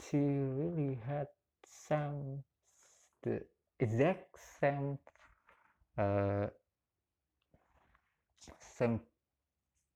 she 0.00 0.16
really 0.16 0.94
had 1.06 1.28
some 1.62 2.42
the 3.22 3.42
exact 3.80 4.36
same 4.60 4.98
uh, 5.96 6.46
same 8.60 9.00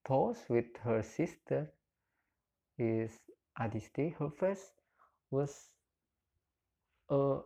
pose 0.04 0.38
with 0.48 0.66
her 0.82 1.02
sister 1.02 1.70
is 2.78 3.10
Adhisty. 3.58 4.14
Her 4.18 4.30
face 4.30 4.72
was 5.30 5.68
uh, 7.10 7.38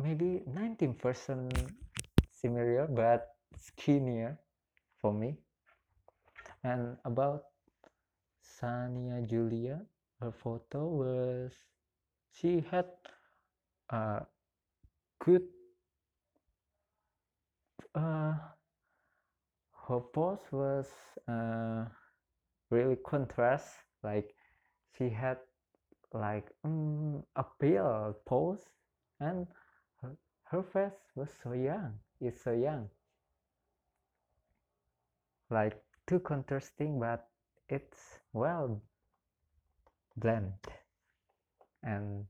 maybe 0.00 0.42
19% 0.48 1.70
similar 2.30 2.86
but 2.86 3.34
skinnier 3.56 4.38
for 5.00 5.12
me. 5.12 5.38
And 6.62 6.96
about 7.04 7.44
Sania 8.42 9.26
Julia, 9.28 9.80
her 10.20 10.32
photo 10.32 10.86
was 10.86 11.52
she 12.32 12.64
had 12.70 12.86
a 13.90 14.26
good 15.18 15.42
uh, 17.94 18.34
her 19.88 20.00
pose 20.12 20.46
was 20.52 20.88
uh, 21.28 21.84
really 22.70 22.96
contrast 23.06 23.68
like 24.02 24.34
she 24.96 25.08
had 25.08 25.38
like 26.12 26.48
um, 26.64 27.22
a 27.36 27.44
pale 27.60 28.14
pose 28.26 28.64
and 29.20 29.46
her, 30.02 30.16
her 30.44 30.62
face 30.62 31.00
was 31.14 31.30
so 31.42 31.52
young 31.52 31.98
it's 32.20 32.42
so 32.42 32.52
young. 32.52 32.88
Like 35.50 35.80
too 36.06 36.20
contrasting 36.20 36.98
but 36.98 37.28
it's 37.68 38.18
well 38.32 38.80
blend 40.16 40.52
and 41.82 42.26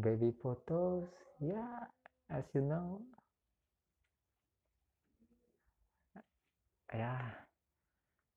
baby 0.00 0.30
photos 0.42 1.08
yeah 1.40 1.86
as 2.30 2.44
you 2.54 2.60
know. 2.60 3.02
Yeah 6.94 7.20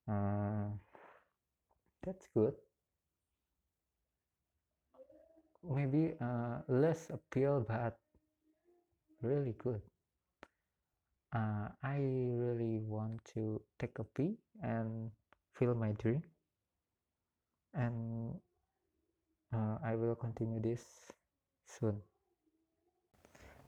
uh, 0.08 0.70
that's 2.04 2.28
good. 2.34 2.56
Maybe 5.64 6.14
uh, 6.20 6.62
less 6.68 7.10
appeal 7.12 7.64
but 7.68 8.00
really 9.22 9.54
good. 9.58 9.82
Uh, 11.34 11.70
I 11.84 11.98
really 12.00 12.80
want 12.80 13.24
to 13.34 13.62
take 13.80 13.98
a 14.00 14.04
pee 14.04 14.38
and 14.62 15.12
feel 15.54 15.74
my 15.76 15.92
drink 15.94 16.24
and 17.74 18.40
uh, 19.54 19.78
I 19.84 19.96
will 19.96 20.16
continue 20.16 20.62
this 20.62 20.84
soon. 21.68 22.02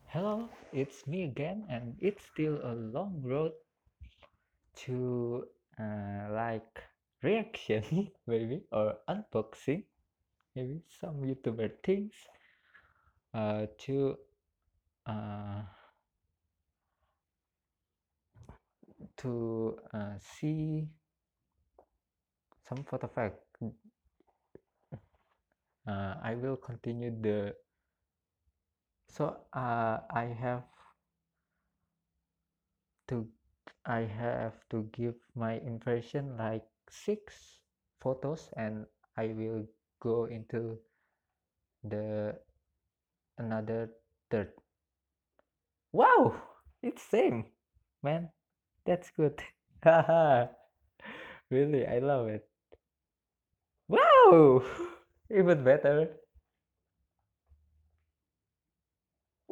Hello 0.07 0.49
it's 0.73 1.05
me 1.05 1.23
again 1.25 1.65
and 1.69 1.95
it's 1.99 2.23
still 2.33 2.59
a 2.63 2.73
long 2.73 3.21
road 3.23 3.51
to 4.75 5.43
uh, 5.79 6.31
like 6.31 6.83
reaction 7.21 8.09
maybe 8.27 8.61
or 8.71 8.95
unboxing 9.07 9.83
maybe 10.55 10.81
some 10.99 11.21
youtuber 11.21 11.69
things 11.83 12.13
uh, 13.33 13.65
to 13.77 14.15
uh, 15.05 15.61
to 19.17 19.77
uh, 19.93 20.13
see 20.19 20.87
some 22.67 22.83
photo 22.83 23.07
fact. 23.07 23.39
Uh, 25.87 26.13
I 26.21 26.35
will 26.35 26.55
continue 26.55 27.09
the 27.09 27.55
so 29.09 29.35
uh, 29.53 29.99
I 30.09 30.25
have 30.39 30.63
to 33.09 33.27
I 33.85 34.01
have 34.05 34.53
to 34.69 34.87
give 34.93 35.15
my 35.35 35.53
impression 35.65 36.37
like 36.37 36.65
six 36.89 37.59
photos 37.99 38.49
and 38.55 38.85
I 39.17 39.33
will 39.35 39.65
go 39.99 40.25
into 40.25 40.77
the 41.83 42.35
another 43.37 43.89
third. 44.29 44.51
Wow! 45.91 46.41
It's 46.81 47.01
same 47.01 47.45
man. 48.03 48.29
That's 48.85 49.11
good. 49.11 49.41
Really 51.49 51.87
I 51.87 51.97
love 51.97 52.27
it. 52.27 52.47
Wow! 53.87 54.63
Even 55.31 55.63
better 55.63 56.18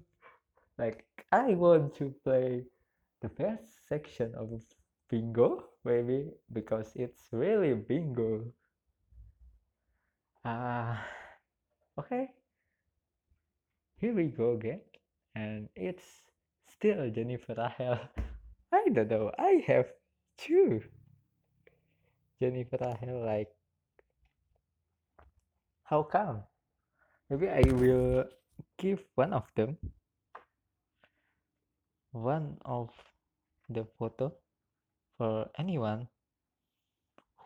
like 0.78 1.06
I 1.32 1.54
want 1.56 1.95
to 1.95 2.13
play 2.23 2.63
the 3.21 3.30
best 3.30 3.88
section 3.88 4.34
of 4.36 4.49
bingo 5.10 5.63
maybe 5.86 6.28
because 6.51 6.91
it's 6.95 7.30
really 7.32 7.73
bingo 7.73 8.43
uh 10.43 10.97
okay 11.97 12.28
here 13.97 14.13
we 14.13 14.25
go 14.25 14.51
again 14.54 14.82
and 15.36 15.69
it's 15.75 16.04
still 16.67 17.10
Jennifer 17.10 17.56
Rahel 17.56 17.99
I 18.73 18.89
don't 18.91 19.10
know 19.10 19.32
I 19.39 19.63
have 19.67 19.88
two 20.38 20.82
Jennifer 22.39 22.78
Rahel 22.80 23.26
like 23.26 23.52
how 25.84 26.04
come 26.04 26.43
maybe 27.30 27.50
I 27.50 27.63
will 27.71 28.26
give 28.78 29.04
one 29.15 29.34
of 29.34 29.43
them 29.56 29.78
one 32.12 32.58
of 32.63 32.89
the 33.69 33.86
photo 34.00 34.32
for 35.17 35.50
anyone 35.60 36.08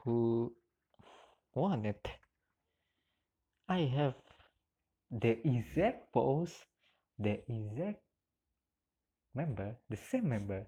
who 0.03 0.53
want 1.55 1.85
it. 1.85 2.07
I 3.67 3.89
have 3.95 4.15
the 5.11 5.37
exact 5.45 6.13
pose, 6.13 6.53
the 7.17 7.41
exact 7.47 8.01
member, 9.33 9.75
the 9.89 9.97
same 9.97 10.29
member. 10.29 10.65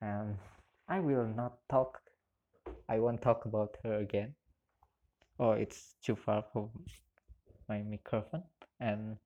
And 0.00 0.36
I 0.88 1.00
will 1.00 1.26
not 1.26 1.58
talk, 1.68 2.00
I 2.88 2.98
won't 2.98 3.22
talk 3.22 3.44
about 3.44 3.76
her 3.84 3.98
again. 3.98 4.34
Oh, 5.38 5.52
it's 5.52 5.94
too 6.02 6.14
far 6.16 6.44
from 6.52 6.70
my 7.68 7.82
microphone. 7.82 8.44
And 8.80 9.18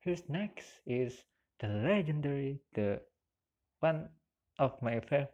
here's 0.00 0.28
next 0.28 0.66
is 0.86 1.24
the 1.60 1.68
legendary, 1.68 2.60
the 2.74 3.00
one 3.80 4.08
of 4.58 4.80
my 4.82 5.00
favorite, 5.00 5.32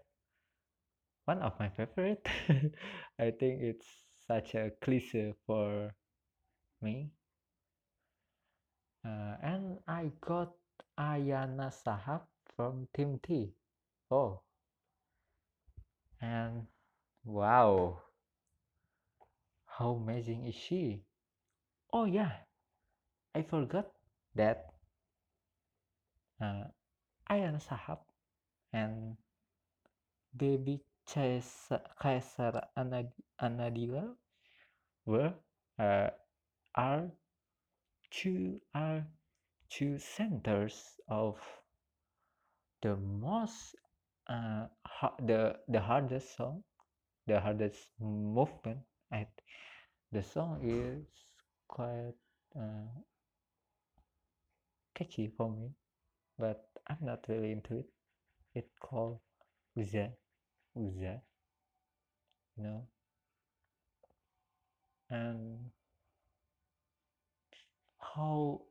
one 1.24 1.42
of 1.42 1.58
my 1.58 1.68
favorite. 1.68 2.26
I 3.18 3.30
think 3.30 3.60
it's 3.62 3.86
such 4.26 4.54
a 4.54 4.70
cliche 4.80 5.34
for 5.46 5.92
me. 6.82 7.10
Uh, 9.04 9.36
and 9.42 9.78
I 9.86 10.10
got 10.20 10.52
Ayana 10.98 11.70
Shahab 11.72 12.22
from 12.56 12.88
Team 12.94 13.20
T. 13.22 13.52
Oh, 14.10 14.42
and 16.22 16.66
wow, 17.24 18.02
how 19.66 19.90
amazing 19.90 20.46
is 20.46 20.54
she? 20.54 21.02
Oh 21.92 22.04
yeah, 22.04 22.32
I 23.34 23.42
forgot 23.42 23.90
that 24.34 24.72
uh, 26.40 26.64
Ayana 27.30 27.60
Shahab 27.62 27.98
and 28.72 29.16
Baby 30.36 30.80
Kaisar 31.06 32.62
Anadila 33.40 34.14
were 35.04 35.34
uh, 35.78 36.10
are 36.74 37.10
two 38.10 38.60
are 38.74 39.06
two 39.68 39.98
centers 39.98 41.00
of 41.08 41.38
the 42.82 42.96
most 42.96 43.74
uh, 44.28 44.66
the 45.20 45.56
the 45.68 45.80
hardest 45.80 46.36
song 46.36 46.62
the 47.26 47.40
hardest 47.40 47.88
movement 48.00 48.78
and 49.10 49.26
the 50.12 50.22
song 50.22 50.60
is 50.62 51.06
quite 51.68 52.14
uh, 52.56 52.88
catchy 54.94 55.28
for 55.36 55.50
me 55.50 55.68
but 56.38 56.68
i'm 56.88 56.98
not 57.02 57.24
really 57.28 57.52
into 57.52 57.76
it. 57.76 57.86
It's 58.54 58.74
called 58.80 59.20
uza 59.76 60.12
uza 60.76 61.22
you 62.56 62.62
know? 62.64 62.86
And 65.10 65.70
how 67.98 68.62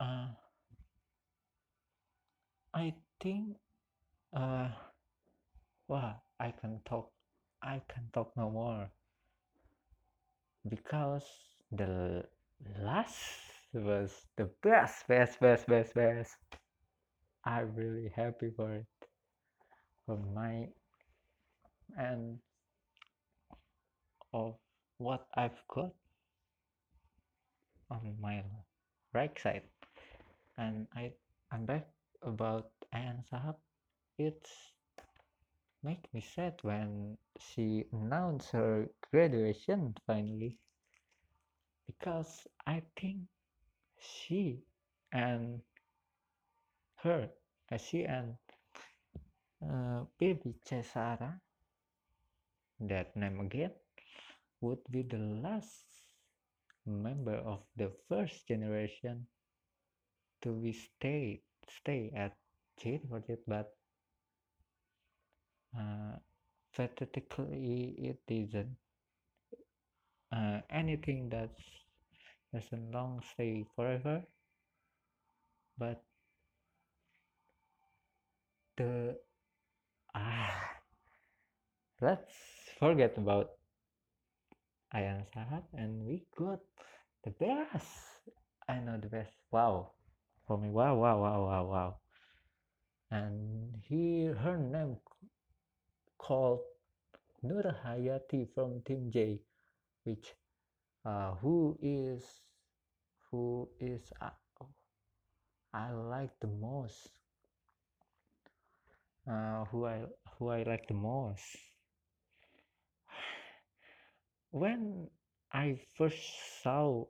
uh, 0.00 0.28
I 2.74 2.94
think 3.20 3.58
uh 4.32 4.70
wow 5.88 6.22
I 6.38 6.52
can 6.52 6.80
talk 6.86 7.12
I 7.62 7.80
can 7.88 8.08
talk 8.12 8.32
no 8.36 8.50
more. 8.50 8.90
Because 10.68 11.24
the 11.72 12.24
last 12.78 13.16
was 13.72 14.26
the 14.36 14.50
best 14.62 15.06
best 15.08 15.40
best 15.40 15.66
best 15.66 15.94
best. 15.94 16.36
I'm 17.44 17.74
really 17.74 18.12
happy 18.14 18.50
for 18.56 18.74
it. 18.74 18.86
For 20.06 20.18
my 20.34 20.68
and 21.96 22.38
of 24.32 24.54
what 24.98 25.26
I've 25.34 25.60
got 25.68 25.92
on 27.90 28.14
my 28.20 28.42
right 29.12 29.36
side. 29.38 29.62
And 30.58 30.86
I 30.94 31.12
I'm 31.50 31.64
back 31.64 31.86
about 32.22 32.70
Ayana 32.94 33.24
Shahab 33.32 33.56
it's 34.20 34.50
make 35.82 36.12
me 36.12 36.20
sad 36.20 36.54
when 36.62 37.16
she 37.38 37.84
announced 37.92 38.50
her 38.52 38.88
graduation 39.10 39.94
finally. 40.06 40.58
Because 41.86 42.46
I 42.66 42.82
think 42.96 43.18
she 43.98 44.62
and 45.12 45.60
her 47.02 47.28
uh, 47.72 47.76
she 47.76 48.04
and 48.04 48.36
uh, 49.62 50.04
Beby 50.20 50.54
Chaesara 50.66 51.40
that 52.80 53.16
name 53.16 53.40
again 53.40 53.72
would 54.60 54.80
be 54.90 55.02
the 55.02 55.18
last 55.18 55.84
member 56.86 57.36
of 57.36 57.60
the 57.76 57.90
first 58.08 58.46
generation 58.48 59.26
to 60.42 60.52
be 60.52 60.72
stay 60.72 61.42
stay 61.68 62.12
at 62.16 62.36
JKT48 62.82 63.38
but 63.46 63.72
uh, 65.76 66.16
pathetically 66.74 67.94
it 67.98 68.20
isn't. 68.28 68.76
Uh, 70.32 70.60
anything 70.70 71.28
that's 71.28 71.62
doesn't 72.52 72.92
long 72.92 73.22
stay 73.32 73.64
forever 73.76 74.24
but 75.78 76.02
the 78.76 79.16
ah 80.14 80.80
let's 82.00 82.34
forget 82.78 83.16
about 83.16 83.50
Ayana 84.94 85.26
Shahab 85.34 85.64
and 85.74 86.06
we 86.06 86.26
got 86.36 86.60
the 87.24 87.30
best. 87.30 88.30
I 88.68 88.78
know 88.78 88.98
the 88.98 89.08
best. 89.08 89.32
Wow. 89.50 89.92
For 90.46 90.58
me 90.58 90.70
wow 90.70 90.94
wow 90.94 91.20
wow 91.22 91.44
wow 91.46 91.64
wow. 91.66 91.96
And 93.10 93.76
he 93.86 94.24
her 94.24 94.56
name 94.56 94.96
called 96.20 96.60
Nur 97.42 97.74
Hayati 97.84 98.46
from 98.54 98.82
Team 98.82 99.10
J 99.10 99.40
which 100.04 100.34
uh, 101.04 101.32
who 101.40 101.78
is 101.80 102.24
who 103.30 103.68
is 103.80 104.12
uh, 104.20 104.30
I 105.72 105.90
like 105.92 106.38
the 106.40 106.48
most 106.48 107.10
uh, 109.28 109.64
who 109.70 109.86
I 109.86 110.02
who 110.38 110.48
I 110.48 110.62
like 110.64 110.86
the 110.88 110.94
most. 110.94 111.56
When 114.50 115.08
I 115.52 115.78
first 115.96 116.62
saw 116.62 117.06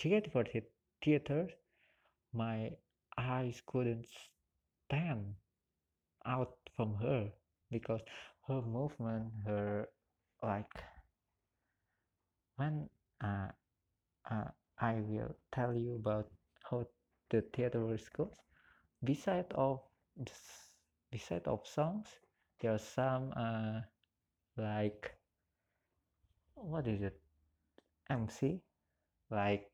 JKT48 0.00 0.64
theater 1.02 1.48
my 2.32 2.70
eyes 3.16 3.62
couldn't 3.66 4.06
stand 4.86 5.34
out 6.26 6.54
from 6.76 6.94
her 6.96 7.32
because 7.70 8.00
her 8.48 8.62
movement 8.62 9.32
her 9.46 9.88
like 10.42 10.72
when 12.56 12.88
uh, 13.24 13.48
uh, 14.30 14.50
I 14.78 14.94
will 15.00 15.34
tell 15.52 15.74
you 15.74 15.96
about 15.96 16.28
how 16.70 16.86
the 17.30 17.42
theater 17.42 17.84
works 17.86 18.08
goes 18.10 18.36
beside 19.04 19.52
of 19.54 19.80
beside 21.10 21.46
of 21.46 21.66
songs 21.66 22.08
there 22.60 22.72
are 22.72 22.78
some 22.78 23.32
uh, 23.36 23.80
like 24.56 25.14
what 26.54 26.86
is 26.86 27.00
it? 27.02 27.18
MC 28.10 28.60
like 29.30 29.70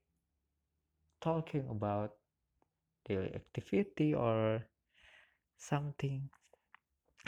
talking 1.20 1.66
about 1.70 2.12
daily 3.07 3.35
activity 3.35 4.14
or 4.14 4.66
something 5.59 6.30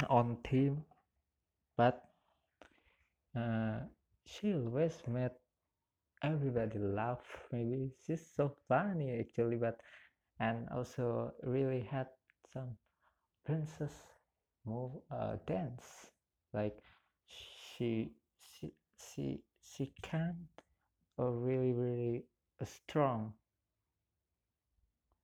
on 0.08 0.36
theme 0.44 0.84
but 1.76 2.08
uh, 3.36 3.78
she 4.24 4.52
always 4.54 4.96
made 5.06 5.30
everybody 6.22 6.78
laugh. 6.78 7.24
Maybe 7.52 7.92
she's 8.06 8.26
so 8.36 8.52
funny 8.68 9.20
actually 9.20 9.56
but 9.56 9.80
and 10.40 10.68
also 10.70 11.32
really 11.42 11.82
had 11.82 12.08
some 12.52 12.76
princess 13.46 13.94
move 14.66 14.92
uh, 15.10 15.36
dance. 15.46 16.10
Like 16.54 16.78
she 17.26 18.12
she 18.40 18.72
she 18.98 19.42
she 19.62 19.92
can 20.02 20.36
a 21.18 21.30
really 21.30 21.72
really 21.72 22.24
strong. 22.64 23.34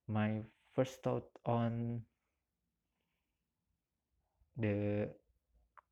My 0.07 0.45
first 0.75 1.03
thought 1.03 1.29
on 1.45 2.05
the 4.57 5.09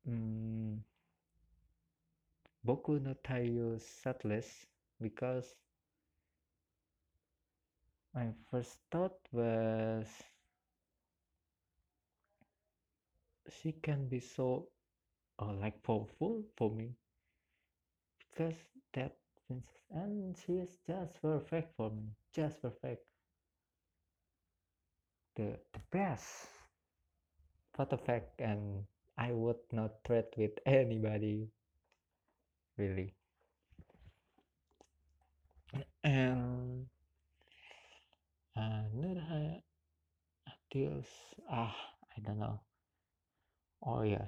um, 0.07 0.83
no 2.65 3.13
Taiyo 3.23 3.77
setlist 3.79 4.65
because 4.99 5.53
my 8.13 8.31
first 8.49 8.77
thought 8.89 9.17
was 9.33 10.07
she 13.49 13.71
can 13.73 14.07
be 14.07 14.19
so 14.19 14.67
uh, 15.39 15.53
like 15.53 15.83
powerful 15.83 16.43
for 16.57 16.71
me 16.71 16.95
because 18.19 18.55
that 18.93 19.15
princess 19.47 19.81
and 19.91 20.35
she 20.37 20.53
is 20.53 20.77
just 20.87 21.21
perfect 21.21 21.75
for 21.77 21.89
me 21.91 22.03
just 22.33 22.61
perfect. 22.61 23.05
The, 25.35 25.59
the 25.73 25.79
best 25.91 26.47
photo 27.81 27.97
pack 27.97 28.23
and 28.37 28.83
I 29.17 29.31
would 29.31 29.63
not 29.71 30.03
trade 30.05 30.29
with 30.37 30.51
anybody 30.65 31.49
really. 32.77 33.15
And 36.03 36.85
another 38.55 39.61
deals 40.69 41.07
ah 41.49 41.75
I 42.15 42.21
don't 42.21 42.39
know. 42.39 42.59
Oh 43.83 44.03
yeah. 44.03 44.27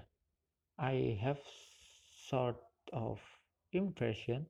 I 0.80 1.20
have 1.22 1.40
sort 2.30 2.58
of 2.92 3.20
impression 3.72 4.48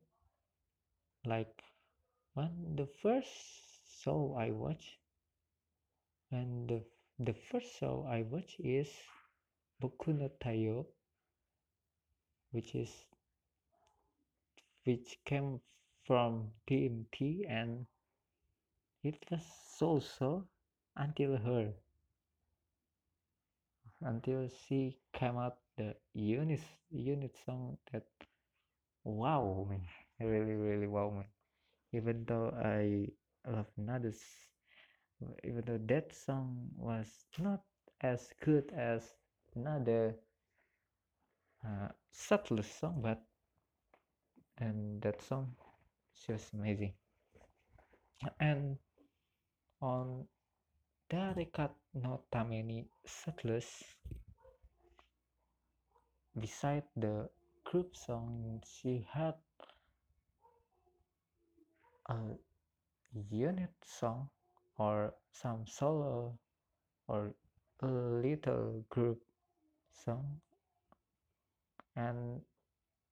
like 1.26 1.62
when 2.32 2.76
the 2.76 2.88
first 3.02 3.28
show 4.02 4.34
I 4.38 4.50
watched 4.50 4.96
and 6.30 6.68
the 6.68 6.82
the 7.18 7.34
first 7.50 7.78
show 7.78 8.06
I 8.10 8.22
watch 8.22 8.56
is 8.58 8.88
Boku 9.80 10.18
no 10.18 10.28
Taiyou 10.42 10.84
which 12.50 12.74
is 12.74 12.90
which 14.84 15.18
came 15.24 15.60
from 16.06 16.50
Team 16.66 17.06
T 17.12 17.46
and 17.48 17.86
it 19.04 19.16
was 19.30 19.42
so 19.78 20.00
so 20.00 20.44
until 20.96 21.36
her 21.36 21.72
until 24.02 24.48
she 24.48 24.98
came 25.12 25.38
out 25.38 25.58
the 25.76 25.94
unit 26.14 26.60
unit 26.90 27.34
song 27.46 27.78
that 27.92 28.06
wow 29.04 29.66
me 29.70 29.78
really 30.20 30.54
really 30.54 30.88
wow 30.88 31.10
me 31.10 31.24
even 31.92 32.24
though 32.26 32.50
I 32.50 33.06
love 33.46 33.70
Nadas 33.78 34.20
even 35.42 35.62
though 35.66 35.80
that 35.86 36.14
song 36.14 36.68
was 36.76 37.06
not 37.38 37.62
as 38.00 38.28
good 38.44 38.72
as 38.76 39.02
another 39.54 40.14
uh, 41.64 41.88
subtlest 42.10 42.78
song 42.80 43.00
but 43.02 43.22
and 44.58 45.02
that 45.02 45.20
song 45.22 45.54
is 46.14 46.26
just 46.26 46.52
amazing. 46.54 46.92
And 48.40 48.76
on 49.80 50.26
Dareka 51.10 51.70
no 51.94 52.22
Tameni 52.32 52.86
Settlers 53.04 53.84
beside 56.38 56.84
the 56.96 57.28
group 57.64 57.96
song 57.96 58.62
she 58.64 59.06
had 59.12 59.34
a 62.08 62.16
unit 63.30 63.70
song 63.84 64.28
or 64.78 65.14
some 65.32 65.66
solo 65.66 66.38
or 67.08 67.34
a 67.82 67.86
little 67.86 68.84
group 68.88 69.20
song. 69.92 70.24
And 71.96 72.40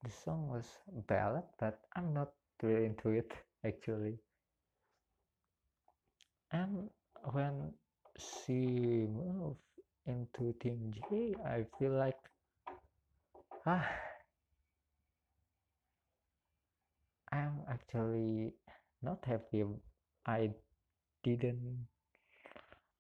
the 0.03 0.11
song 0.11 0.48
was 0.48 0.66
ballad 1.07 1.44
but 1.59 1.79
i'm 1.94 2.12
not 2.12 2.31
really 2.62 2.87
into 2.87 3.11
it 3.11 3.33
actually. 3.64 4.18
And 6.51 6.90
when 7.33 7.72
she 8.18 9.07
moved 9.07 9.62
into 10.07 10.53
team 10.61 10.92
j 11.11 11.35
i 11.46 11.64
feel 11.79 11.92
like 11.92 12.18
ah 13.66 13.87
i'm 17.33 17.62
actually 17.70 18.53
not 19.03 19.18
happy. 19.25 19.64
I 20.27 20.51
didn't 21.22 21.87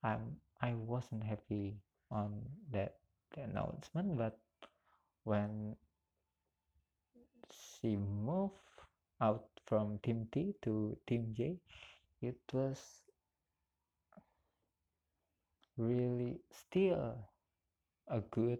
i'm 0.02 0.36
i 0.60 0.74
wasn't 0.74 1.22
happy 1.22 1.76
on 2.10 2.40
that 2.70 2.96
announcement 3.36 4.16
but 4.16 4.38
when 5.24 5.76
she 7.50 7.96
moved 7.96 8.54
out 9.20 9.46
from 9.66 9.98
team 10.02 10.26
t 10.32 10.54
to 10.62 10.96
team 11.06 11.32
j 11.36 11.56
it 12.20 12.38
was 12.52 12.78
really 15.76 16.38
still 16.50 17.16
a 18.08 18.20
good 18.30 18.58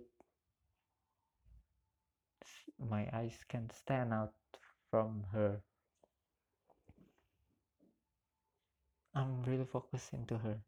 my 2.90 3.07
eyes 3.12 3.38
can 3.48 3.68
stand 3.70 4.12
out 4.12 4.35
from 4.90 5.25
her 5.33 5.61
i'm 9.14 9.42
really 9.44 9.64
focused 9.64 10.12
into 10.12 10.37
her. 10.38 10.59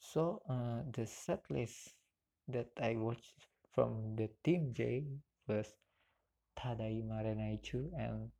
So 0.00 0.42
uh, 0.48 0.82
the 0.92 1.06
set 1.06 1.42
list 1.50 1.94
that 2.48 2.70
i 2.80 2.96
watched 2.96 3.46
from 3.74 4.16
the 4.16 4.28
team 4.44 4.72
j 4.74 5.04
was 5.48 5.74
tadaima 6.60 7.22
renaichu 7.28 7.82
and 8.06 8.30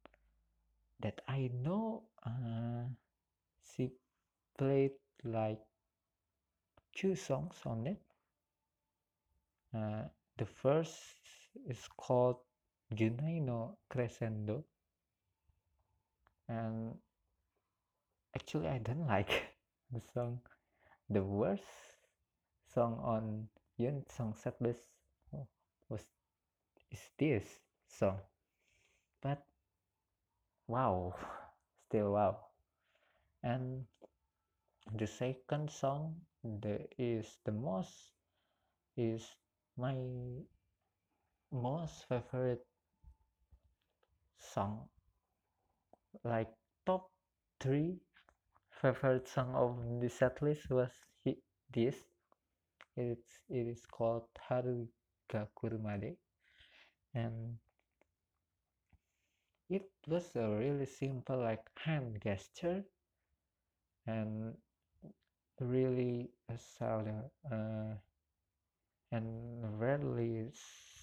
that 1.00 1.20
i 1.26 1.50
know 1.64 2.02
uh, 2.26 2.84
she 3.70 3.90
played 4.58 4.92
like 5.24 5.61
two 6.94 7.14
songs 7.14 7.56
on 7.64 7.87
it. 7.87 8.00
Uh, 9.74 10.02
the 10.37 10.44
first 10.46 10.94
is 11.66 11.88
called 11.96 12.37
Junai 12.94 13.40
no 13.42 13.78
Crescendo. 13.88 14.64
And 16.48 16.98
actually 18.34 18.68
I 18.68 18.78
don't 18.78 19.06
like 19.14 19.54
the 19.92 20.00
song. 20.14 20.40
The 21.10 21.22
worst 21.22 21.64
song 22.74 23.00
on 23.02 23.48
unit 23.76 24.10
song 24.12 24.34
setlist 24.34 24.84
was 25.88 26.02
is 26.90 27.00
this 27.18 27.44
song. 27.88 28.18
But 29.22 29.42
wow 30.66 31.14
still 31.88 32.12
wow. 32.12 32.36
And 33.42 33.84
the 34.96 35.06
second 35.06 35.70
song 35.70 36.16
the 36.44 36.86
is 36.98 37.38
the 37.44 37.52
most 37.52 38.12
is 38.96 39.24
my 39.76 39.94
most 41.52 42.04
favorite 42.08 42.64
song. 44.38 44.88
Like 46.24 46.50
top 46.84 47.10
three 47.60 48.00
favorite 48.80 49.28
song 49.28 49.54
of 49.54 50.00
the 50.00 50.08
setlist 50.08 50.70
was 50.70 50.90
this. 51.72 51.96
It's 52.96 53.38
it 53.48 53.66
is 53.68 53.86
called 53.86 54.26
haru 54.48 54.86
ga 55.30 55.46
kurumade 55.56 56.16
and 57.14 57.58
it 59.70 59.88
was 60.06 60.34
a 60.36 60.48
really 60.48 60.86
simple 60.86 61.38
like 61.38 61.64
hand 61.76 62.20
gesture 62.22 62.84
and 64.06 64.54
really 65.60 66.30
a 66.48 66.58
solid 66.58 67.30
uh, 67.52 67.94
and 69.12 69.80
rarely 69.80 70.50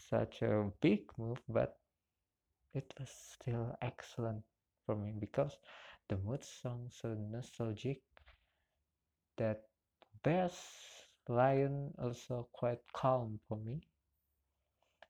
such 0.09 0.41
a 0.41 0.71
big 0.81 1.01
move 1.17 1.41
but 1.49 1.77
it 2.73 2.93
was 2.99 3.09
still 3.09 3.75
excellent 3.81 4.43
for 4.85 4.95
me 4.95 5.13
because 5.19 5.57
the 6.09 6.17
mood 6.17 6.43
song 6.43 6.89
so 6.89 7.13
nostalgic 7.31 8.01
that 9.37 9.63
bass 10.23 10.57
lion 11.27 11.93
also 11.99 12.47
quite 12.53 12.81
calm 12.93 13.39
for 13.47 13.57
me 13.57 13.81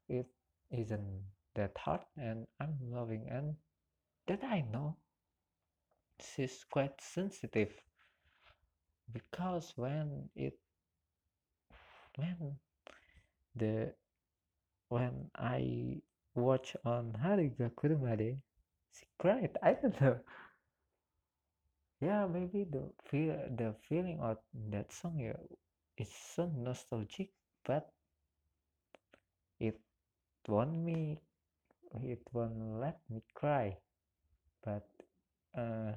it 0.10 0.28
isn't 0.72 1.24
that 1.56 1.78
hard 1.78 2.02
and 2.18 2.46
i'm 2.60 2.78
loving 2.91 3.28
and 3.30 3.56
that 4.28 4.43
i 4.43 4.62
know 4.72 4.96
she's 6.20 6.64
quite 6.72 7.00
sensitive 7.02 7.72
because 9.12 9.74
when 9.76 10.30
it 10.36 10.58
when 12.18 12.58
the 13.56 13.93
when 14.89 15.30
I 15.36 16.02
watch 16.36 16.76
on 16.86 17.14
Haru 17.22 17.50
ga 17.50 17.70
Kurumade, 17.70 18.38
she 18.93 19.06
cried. 19.20 19.58
I 19.64 19.74
don't 19.74 20.00
know. 20.02 20.20
Yeah, 22.00 22.26
maybe 22.26 22.64
the 22.64 22.89
feel 23.04 23.36
the 23.54 23.76
feeling 23.89 24.22
of 24.22 24.38
that 24.70 24.93
song 24.93 25.20
yeah, 25.20 25.36
is 25.98 26.10
so 26.14 26.46
nostalgic, 26.46 27.32
but 27.66 27.91
it 29.60 29.78
won't 30.48 30.74
me 30.88 31.20
it 32.04 32.22
won't 32.34 32.80
let 32.82 33.00
me 33.10 33.22
cry. 33.34 33.78
But 34.64 34.88
uh, 35.58 35.93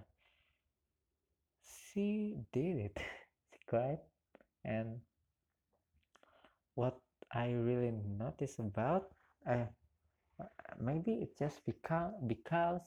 she 1.63 2.37
did 2.53 2.77
it. 2.79 2.97
she 3.53 3.59
cried, 3.67 4.01
and 4.65 5.01
what 6.75 6.99
I 7.33 7.51
really 7.53 7.93
notice 8.19 8.59
about 8.59 9.11
uh, 9.47 9.67
maybe 10.81 11.13
it's 11.23 11.39
just 11.39 11.65
because 11.67 12.13
because 12.27 12.87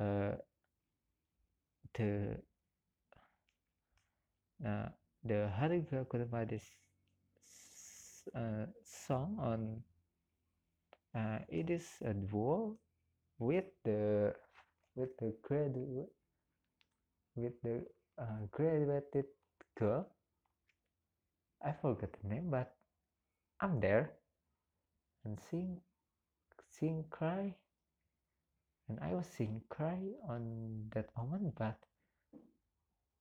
uh, 0.00 0.32
the 1.94 2.36
uh, 4.66 4.88
the 5.24 5.50
Haru 5.58 5.82
ga 5.90 6.04
Kurumade's 6.04 6.62
uh, 8.36 8.66
song 8.84 9.36
on 9.40 9.82
uh, 11.14 11.38
it 11.48 11.70
is 11.70 11.86
a 12.04 12.14
duo 12.14 12.76
with 13.38 13.64
the 13.84 14.32
with 14.94 15.10
the 15.18 15.34
graduate 15.42 16.12
with 17.34 17.52
the 17.62 17.84
uh, 18.18 18.46
graduated 18.50 19.26
girl. 19.78 20.06
I 21.64 21.72
forgot 21.72 22.10
the 22.12 22.28
name 22.28 22.50
but 22.50 22.74
I'm 23.60 23.80
there 23.80 24.12
and 25.24 25.38
seeing 25.50 25.78
seeing 26.70 27.04
cry 27.10 27.54
and 28.88 28.98
I 29.00 29.14
was 29.14 29.26
seeing 29.26 29.62
cry 29.68 29.98
on 30.28 30.90
that 30.94 31.08
moment 31.16 31.54
but 31.56 31.78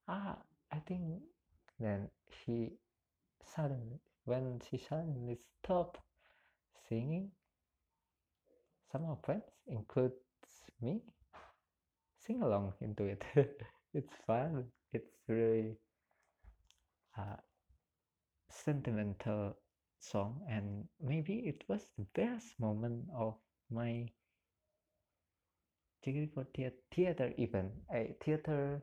ah 0.07 0.37
I 0.71 0.79
think 0.79 1.23
then 1.79 2.09
she 2.29 2.73
suddenly 3.55 3.99
when 4.25 4.61
she 4.69 4.77
suddenly 4.77 5.39
stopped 5.63 5.99
singing 6.87 7.31
some 8.91 9.05
of 9.05 9.17
friends 9.23 9.45
includes 9.67 10.15
me 10.81 11.01
sing 12.19 12.41
along 12.41 12.73
into 12.81 13.03
it. 13.05 13.23
It's 13.93 14.15
fun. 14.25 14.71
It's 14.93 15.11
really 15.27 15.75
uh, 17.17 17.35
sentimental 18.49 19.57
song. 19.99 20.41
And 20.49 20.85
maybe 21.01 21.39
it 21.45 21.63
was 21.67 21.81
the 21.97 22.05
best 22.13 22.59
moment 22.59 23.05
of 23.15 23.35
my 23.69 24.07
for 26.33 26.45
theater 26.91 27.33
event 27.37 27.71
a 27.93 28.15
theater 28.23 28.81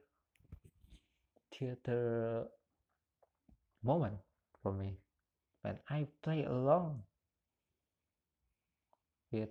theater 1.52 2.46
moment 3.82 4.18
for 4.62 4.72
me. 4.72 4.98
When 5.62 5.78
I 5.90 6.06
play 6.22 6.44
along 6.44 7.02
with 9.32 9.50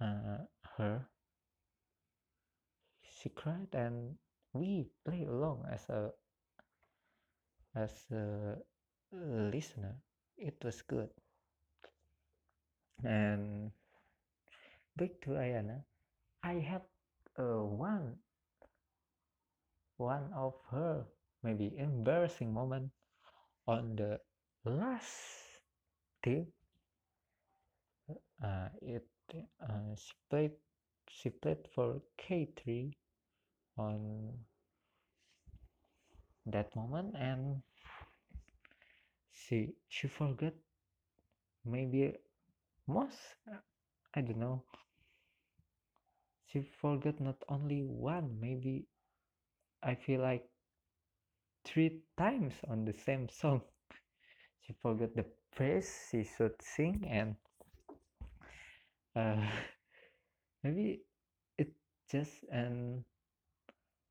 uh, 0.00 0.48
her 0.76 1.06
she 3.20 3.28
cried 3.28 3.68
and 3.74 4.16
we 4.54 4.88
play 5.04 5.24
along 5.28 5.64
as 5.70 5.88
a 5.90 6.10
as 7.76 7.92
a 8.10 8.56
listener. 9.12 9.96
It 10.38 10.56
was 10.64 10.82
good. 10.82 11.10
And 13.04 13.72
back 14.96 15.20
to 15.22 15.30
Ayana 15.30 15.84
I 16.42 16.54
had 16.54 16.82
uh, 17.38 17.64
one 17.64 18.16
one 19.98 20.32
of 20.34 20.54
her 20.70 21.04
maybe 21.42 21.72
embarrassing 21.76 22.52
moment 22.52 22.90
on 23.66 23.96
the 23.96 24.18
last 24.64 25.60
day. 26.22 26.46
Uh, 28.42 28.68
it 28.80 29.06
uh, 29.62 29.94
she 29.96 30.12
played 30.30 30.52
she 31.08 31.28
played 31.30 31.68
for 31.74 32.00
K3 32.18 32.92
on 33.76 34.32
that 36.46 36.74
moment 36.74 37.14
and 37.16 37.62
she 39.32 39.74
she 39.88 40.08
forgot 40.08 40.54
maybe 41.64 42.16
most 42.86 43.18
I 44.14 44.20
don't 44.20 44.38
know. 44.38 44.62
She 46.44 46.60
forgot 46.60 47.18
not 47.18 47.42
only 47.48 47.82
one 47.82 48.38
maybe 48.40 48.86
I 49.82 49.94
feel 49.94 50.20
like 50.22 50.48
three 51.64 52.02
times 52.18 52.54
on 52.68 52.84
the 52.84 52.92
same 52.92 53.28
song. 53.28 53.62
She 54.60 54.74
forgot 54.74 55.14
the 55.16 55.24
phrase 55.52 56.08
she 56.10 56.24
should 56.24 56.54
sing 56.62 57.04
and 57.08 57.36
uh, 59.16 59.46
maybe 60.62 61.02
it 61.58 61.72
just 62.10 62.44
and 62.50 63.04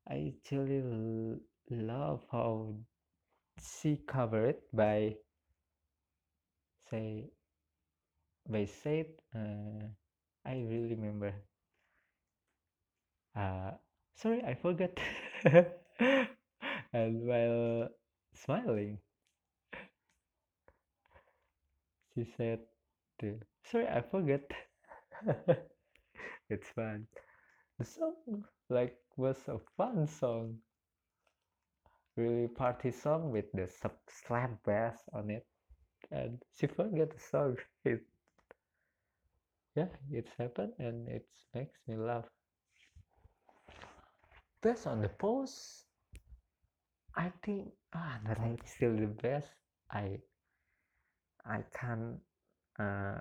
I 0.06 0.34
actually 0.36 0.82
love 1.70 2.26
how 2.30 2.74
she 3.58 3.96
covered 4.06 4.56
by 4.72 5.16
say 6.90 7.30
by 8.48 8.66
said 8.66 9.06
uh, 9.34 9.86
I 10.44 10.54
really 10.68 10.94
remember. 10.94 11.32
Uh, 13.34 13.72
sorry 14.16 14.42
I 14.44 14.54
forgot. 14.54 14.90
And 16.92 17.26
while 17.26 17.88
smiling 18.34 18.98
she 22.14 22.24
said 22.36 22.60
sorry 23.64 23.86
I 23.88 24.02
forgot. 24.02 24.42
It's 26.50 26.68
fun. 26.70 27.06
The 27.78 27.84
song 27.86 28.44
like 28.70 28.98
was 29.16 29.38
a 29.48 29.58
fun 29.76 30.06
song. 30.06 30.60
Really 32.14 32.46
party 32.46 32.92
song 32.92 33.32
with 33.32 33.50
the 33.50 33.66
sub 33.66 33.96
slap 34.08 34.62
bass 34.62 35.02
on 35.12 35.28
it. 35.28 35.44
And 36.10 36.42
she 36.54 36.66
forget 36.68 37.10
the 37.10 37.20
song. 37.20 37.58
It 37.84 38.04
yeah 39.74 39.88
it's 40.10 40.30
happened 40.38 40.72
and 40.78 41.08
it 41.08 41.26
makes 41.54 41.78
me 41.86 41.96
laugh. 41.96 42.24
Based 44.62 44.86
on 44.86 45.00
the 45.00 45.08
post 45.08 45.86
i 47.16 47.30
think 47.44 47.72
ah 47.94 48.18
that 48.26 48.38
is 48.38 48.70
still 48.70 48.96
the 48.96 49.06
best. 49.06 49.48
I 49.90 50.20
i 51.44 51.64
can 51.72 52.20
uh, 52.78 53.18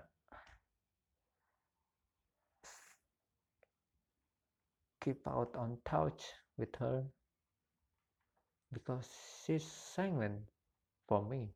keep 5.02 5.28
out 5.28 5.56
on 5.58 5.78
touch 5.86 6.24
with 6.58 6.74
her 6.78 7.04
because 8.74 9.08
she's 9.46 9.64
silent 9.64 10.42
for 11.08 11.24
me. 11.24 11.50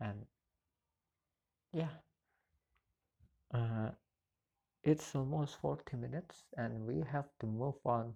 And 0.00 0.26
yeah 1.72 1.90
uh, 3.54 3.90
it's 4.84 5.14
almost 5.14 5.56
40 5.60 5.96
minutes 5.96 6.44
and 6.56 6.86
we 6.86 7.02
have 7.12 7.26
to 7.40 7.46
move 7.46 7.76
on 7.84 8.14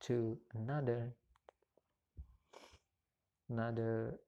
to 0.00 0.38
another 0.54 1.14
another 3.50 4.18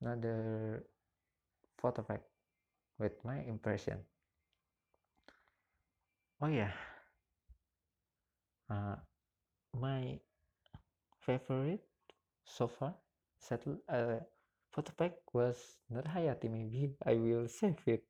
another 0.00 0.84
photo 1.78 2.02
pack 2.02 2.22
with 2.98 3.24
my 3.24 3.40
impression. 3.42 3.98
Oh 6.40 6.46
yeah. 6.48 6.72
Uh, 8.68 8.96
my 9.74 10.20
favorite 11.20 11.84
so 12.44 12.68
far 12.68 12.94
settle 13.38 13.78
uh, 13.88 14.18
photo 14.74 14.90
pack 14.98 15.14
was 15.32 15.78
Nur 15.88 16.02
Hayati 16.02 16.50
maybe. 16.50 16.90
I 17.06 17.14
will 17.14 17.46
save 17.46 17.78
it. 17.86 18.02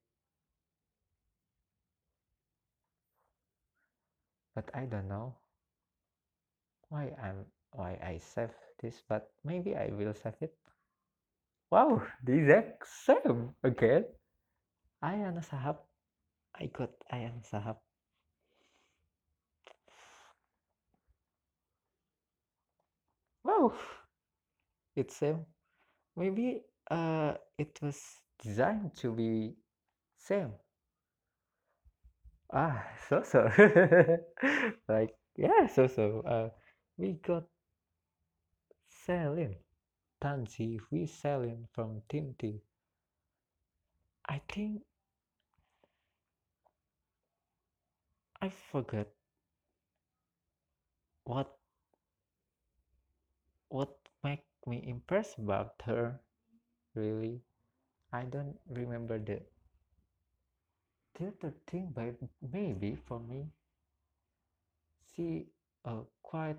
But 4.55 4.65
I 4.73 4.85
don't 4.85 5.07
know 5.07 5.35
why 6.89 7.13
I'm 7.21 7.45
why 7.71 7.99
I 8.01 8.17
save 8.17 8.55
this 8.81 9.03
but 9.07 9.29
maybe 9.43 9.75
I 9.75 9.91
will 9.93 10.13
save 10.15 10.41
it. 10.41 10.55
Wow 11.69 12.01
the 12.23 12.33
exact 12.33 12.87
same 12.87 13.53
again. 13.63 14.05
Ayana 15.03 15.45
Shahab 15.45 15.77
I 16.55 16.65
got 16.73 16.89
Ayana 17.13 17.45
Shahab 17.45 17.77
wow. 23.43 23.73
It's 24.95 25.17
same 25.17 25.45
maybe 26.15 26.61
uh 26.91 27.33
it 27.57 27.79
was 27.81 27.99
designed 28.41 28.95
to 28.95 29.11
be 29.11 29.53
same 30.17 30.51
ah 32.53 32.83
so 33.09 33.23
so. 33.23 33.49
Like 34.87 35.15
yeah 35.37 35.67
so 35.67 35.87
so 35.87 36.21
uh 36.25 36.49
we 36.97 37.13
got 37.13 37.43
selling 39.05 39.55
Tanzi 40.21 40.79
we 40.91 41.05
selling 41.05 41.67
from 41.73 42.01
Team 42.09 42.33
I 44.27 44.41
think 44.49 44.81
I 48.41 48.49
forgot 48.49 49.07
what 51.25 51.57
me 54.67 54.83
impressed 54.87 55.37
about 55.37 55.81
her 55.85 56.19
really. 56.95 57.41
I 58.13 58.23
don't 58.25 58.57
remember 58.69 59.19
the 59.19 59.41
the 61.15 61.25
other 61.29 61.51
thing 61.65 61.91
but 61.95 62.13
maybe 62.53 62.93
for 62.93 63.19
me 63.19 63.49
she 65.15 65.47
uh, 65.85 66.03
quite 66.21 66.57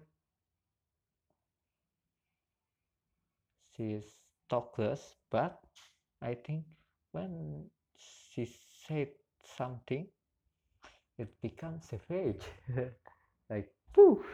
she 3.73 3.85
is 3.93 4.07
talkless 4.51 5.03
but 5.31 5.61
i 6.21 6.35
think 6.35 6.65
when 7.13 7.71
she 7.97 8.45
said 8.87 9.09
something 9.57 10.09
it 11.19 11.29
becomes 11.43 11.85
savage 11.85 12.43
like 13.51 13.71
poof 13.93 14.25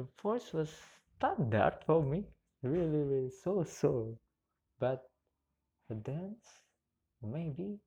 the 0.00 0.06
voice 0.22 0.52
was 0.54 0.70
standard 1.16 1.76
for 1.86 2.02
me. 2.02 2.24
Really 2.62 3.02
really 3.02 3.30
so 3.30 3.62
so. 3.64 4.18
But 4.78 5.04
the 5.88 5.96
dance 5.96 6.46
maybe 7.22 7.78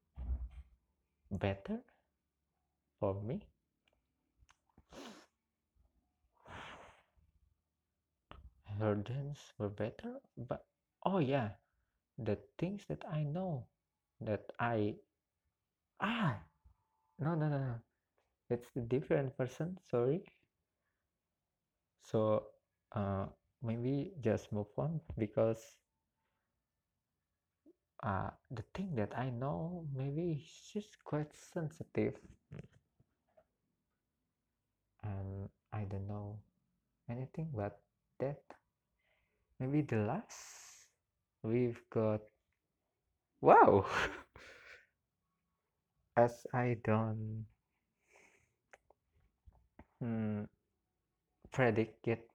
better 1.31 1.79
for 2.99 3.15
me. 3.21 3.41
Her 8.79 8.95
dance 8.95 9.53
were 9.57 9.69
better 9.69 10.19
but 10.37 10.65
oh 11.05 11.19
yeah 11.19 11.49
the 12.17 12.37
things 12.57 12.83
that 12.89 13.03
i 13.09 13.23
know 13.23 13.65
that 14.21 14.51
i 14.59 14.95
ah 15.99 16.37
no 17.19 17.35
no 17.35 17.49
no 17.49 17.57
no. 17.57 17.75
It's 18.49 18.69
a 18.75 18.81
different 18.81 19.37
person 19.37 19.79
sorry 19.91 20.23
so 22.03 22.43
uh 22.95 23.25
maybe 23.63 24.11
just 24.21 24.51
move 24.51 24.67
on 24.77 24.99
because 25.17 25.75
uh 28.03 28.29
the 28.51 28.61
thing 28.75 28.93
that 28.95 29.11
i 29.17 29.29
know 29.29 29.85
maybe 29.95 30.43
she's 30.45 30.89
quite 31.03 31.31
sensitive. 31.33 32.13
And 35.03 35.49
i 35.71 35.83
don't 35.85 36.07
know 36.07 36.39
anything 37.09 37.49
but 37.53 37.79
that. 38.19 38.41
Maybe 39.59 39.81
the 39.81 39.95
last 39.95 40.89
we've 41.41 41.81
got 41.89 42.21
wow! 43.41 43.85
As 46.17 46.47
i 46.53 46.73
don't 46.83 47.45
hmm, 49.99 50.43
predicate. 51.53 52.27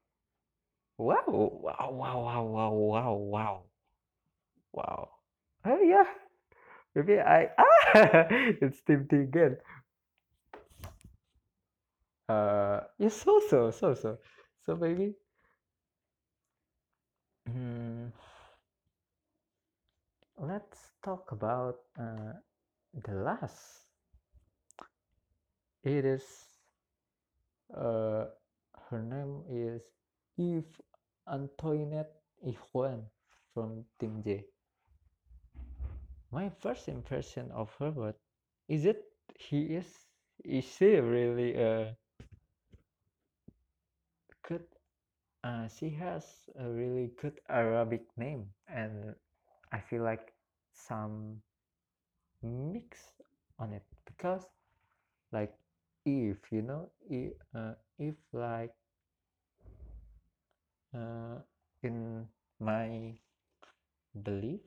Wow, 0.99 1.25
wow, 1.29 1.91
wow, 1.93 2.43
wow, 2.45 2.73
wow, 2.73 3.13
wow, 3.15 3.65
wow. 4.73 5.09
Oh 5.65 5.81
yeah, 5.81 6.05
maybe 6.95 7.21
I 7.21 7.51
ah, 7.59 8.27
it's 8.63 8.81
Team 8.83 9.07
T 9.11 9.17
again. 9.19 9.59
Uh, 12.29 12.81
yeah, 12.99 13.09
so 13.09 13.41
so 13.49 13.71
so 13.71 13.95
so 13.95 14.19
so 14.65 14.77
maybe. 14.77 15.15
Hmm. 17.47 18.13
Let's 20.39 20.95
talk 21.05 21.33
about 21.33 21.81
uh, 22.01 22.33
the 22.95 23.13
last. 23.15 23.85
It 25.83 26.05
is 26.05 26.23
uh, 27.77 28.25
her 28.91 29.03
name 29.03 29.43
is 29.51 29.83
Eve 30.39 30.81
Antoinette 31.29 32.15
Ichwan 32.47 33.05
from 33.53 33.85
Team 34.01 34.23
J. 34.25 34.45
My 36.33 36.51
first 36.61 36.89
impression 36.89 37.51
of 37.53 37.75
her 37.79 37.91
was, 37.91 38.15
is 38.69 38.85
it 38.87 39.05
he 39.39 39.77
is 39.77 39.87
is 40.45 40.65
she 40.65 40.97
really 40.97 41.55
a 41.55 41.97
good 44.47 44.65
uh, 45.45 45.69
she 45.69 45.91
has 45.91 46.25
a 46.59 46.69
really 46.69 47.11
good 47.21 47.41
Arabic 47.49 48.05
name 48.17 48.47
and 48.69 49.15
I 49.73 49.81
feel 49.81 50.03
like 50.03 50.33
some 50.73 51.43
mix 52.43 52.99
on 53.59 53.73
it 53.73 53.85
because 54.07 54.47
like 55.33 55.53
if 56.07 56.39
you 56.51 56.63
know 56.63 56.89
if, 57.11 57.33
uh, 57.55 57.75
if 57.99 58.15
like 58.33 58.73
uh, 60.99 61.39
in 61.83 62.27
my 62.61 63.15
belief 64.23 64.61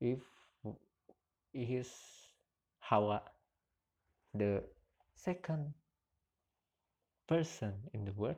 if 0.00 0.20
is 1.54 1.90
Hawa 2.80 3.22
the 4.34 4.62
second 5.14 5.72
person 7.28 7.72
in 7.94 8.04
the 8.04 8.12
world 8.12 8.36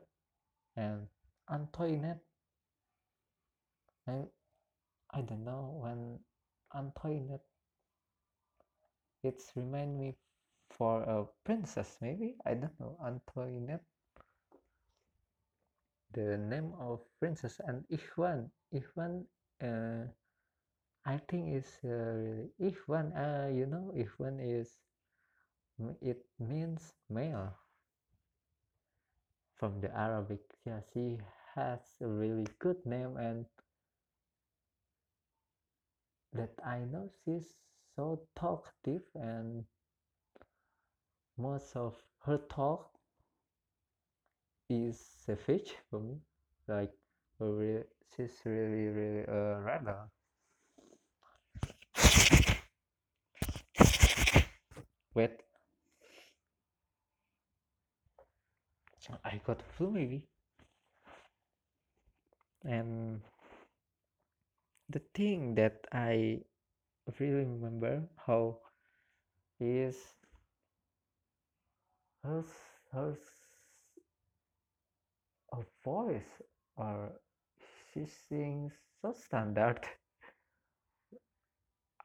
and 0.77 1.09
Antoinette. 1.51 2.21
I, 4.07 4.23
I 5.11 5.23
don't 5.23 5.45
know 5.45 5.81
when 5.83 6.19
Antoinette 6.77 7.41
it's 9.25 9.51
remind 9.57 9.99
me 9.99 10.15
for 10.71 11.03
a 11.03 11.25
princess 11.45 11.97
maybe? 12.01 12.37
I 12.45 12.55
don't 12.55 12.79
know 12.79 12.99
Antoinette 13.05 13.83
the 16.13 16.37
name 16.39 16.73
of 16.81 17.01
princess 17.21 17.61
and 17.67 17.85
Ikhwan 17.91 18.51
Ikhwan 18.75 19.25
uh, 19.63 20.07
I 21.07 21.19
think 21.29 21.49
it's 21.55 21.83
uh, 21.85 22.47
Ikhwan 22.61 23.15
uh, 23.17 23.49
you 23.49 23.67
know 23.67 23.93
Ikhwan 23.97 24.39
is 24.41 24.77
it 26.03 26.27
means 26.39 26.93
male. 27.09 27.55
From 29.57 29.81
the 29.81 29.91
Arabic 29.97 30.41
yeah 30.65 30.81
she 30.93 31.19
has 31.55 31.81
a 32.01 32.07
really 32.07 32.47
good 32.61 32.87
name 32.87 33.17
and 33.17 33.47
that 36.33 36.53
I 36.65 36.85
know 36.85 37.11
she's 37.25 37.57
so 37.97 38.29
talkative 38.37 39.03
and 39.17 39.65
most 41.39 41.75
of 41.77 41.97
her 42.27 42.37
talk 42.51 42.96
is 44.69 45.01
savage 45.25 45.75
for 45.91 46.01
me. 46.01 46.19
Like 46.69 46.93
really, 47.39 47.85
she's 48.15 48.41
really 48.45 48.89
really 48.89 49.25
uh, 49.29 49.59
a 49.59 49.61
rebel 49.61 50.11
wait. 55.17 55.31
I 59.25 59.41
got 59.47 59.63
flu 59.77 59.91
maybe. 59.91 60.23
And 62.65 63.23
the 64.91 65.01
thing 65.15 65.55
that 65.55 65.87
I 65.93 66.41
really 67.19 67.45
remember 67.47 68.03
how 68.27 68.59
is 69.61 69.97
her 72.23 72.45
her 72.93 73.17
her 75.57 75.67
voice 75.85 76.43
or 76.77 77.13
she 77.93 78.07
sings 78.07 78.73
so 79.03 79.13
standard. 79.13 79.81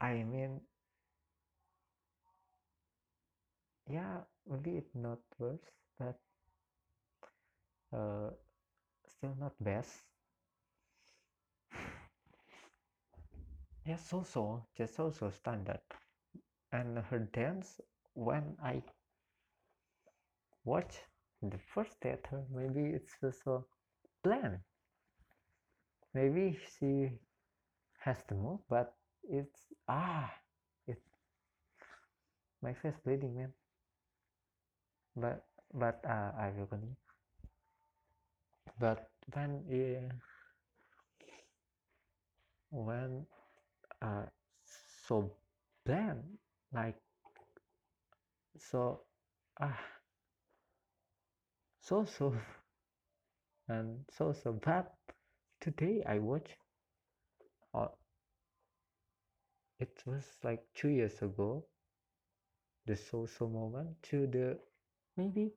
I 0.00 0.24
mean 0.24 0.60
yeah 3.88 4.22
maybe 4.48 4.76
it's 4.78 4.94
not 4.94 5.18
worse 5.38 5.70
but 5.98 6.18
uh, 7.92 8.30
still 9.08 9.36
not 9.40 9.54
best. 9.60 10.02
Yeah 13.86 13.96
so 13.96 14.22
so 14.24 14.66
just 14.76 14.96
so 14.96 15.10
so 15.12 15.30
standard. 15.30 15.80
And 16.72 16.98
her 16.98 17.20
dance 17.20 17.80
when 18.14 18.56
I 18.62 18.82
watch 20.64 21.02
the 21.42 21.58
first 21.74 21.92
theater 22.00 22.42
maybe 22.54 22.90
it's 22.94 23.14
also 23.22 23.66
bland 24.22 24.58
maybe 26.14 26.58
she 26.78 27.10
has 27.98 28.22
to 28.28 28.34
move 28.34 28.60
but 28.68 28.94
it's 29.28 29.60
ah 29.88 30.30
it 30.86 30.98
my 32.62 32.72
face 32.72 32.96
bleeding 33.04 33.34
man. 33.36 33.52
But 35.16 35.44
but 35.74 36.00
uh, 36.04 36.32
I 36.38 36.52
will 36.56 36.66
continue. 36.66 36.96
But 38.78 39.10
when 39.34 39.62
uh, 39.68 40.14
when 42.70 43.26
uh, 44.02 44.26
so 45.06 45.32
bland 45.84 46.22
like 46.72 46.96
so 48.58 49.02
ah 49.60 49.78
so 51.92 52.06
so 52.06 52.34
and 53.68 53.98
so 54.16 54.32
so 54.32 54.52
but 54.64 54.94
today 55.60 56.02
I 56.08 56.20
watch 56.20 56.48
uh, 57.74 57.88
it 59.78 60.02
was 60.06 60.24
like 60.42 60.64
two 60.74 60.88
years 60.88 61.20
ago 61.20 61.66
the 62.86 62.96
so 62.96 63.26
so 63.26 63.46
moment 63.46 63.90
to 64.04 64.26
the 64.26 64.58
maybe 65.18 65.50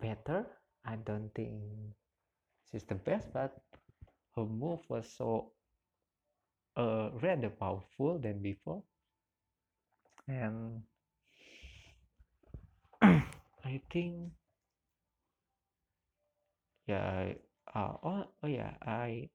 better. 0.00 0.46
I 0.86 0.96
don't 0.96 1.28
think 1.34 1.52
she's 2.70 2.84
the 2.84 2.94
best 2.94 3.30
but 3.34 3.60
her 4.36 4.46
move 4.46 4.80
was 4.88 5.06
so 5.18 5.52
uh, 6.78 7.10
rather 7.22 7.50
powerful 7.50 8.18
than 8.18 8.40
before. 8.40 8.82
And 10.26 10.82
I 13.64 13.80
think 13.90 14.30
yeah 16.86 17.32
uh, 17.74 17.92
oh, 18.02 18.24
oh 18.42 18.46
yeah 18.46 18.74
I 18.82 19.28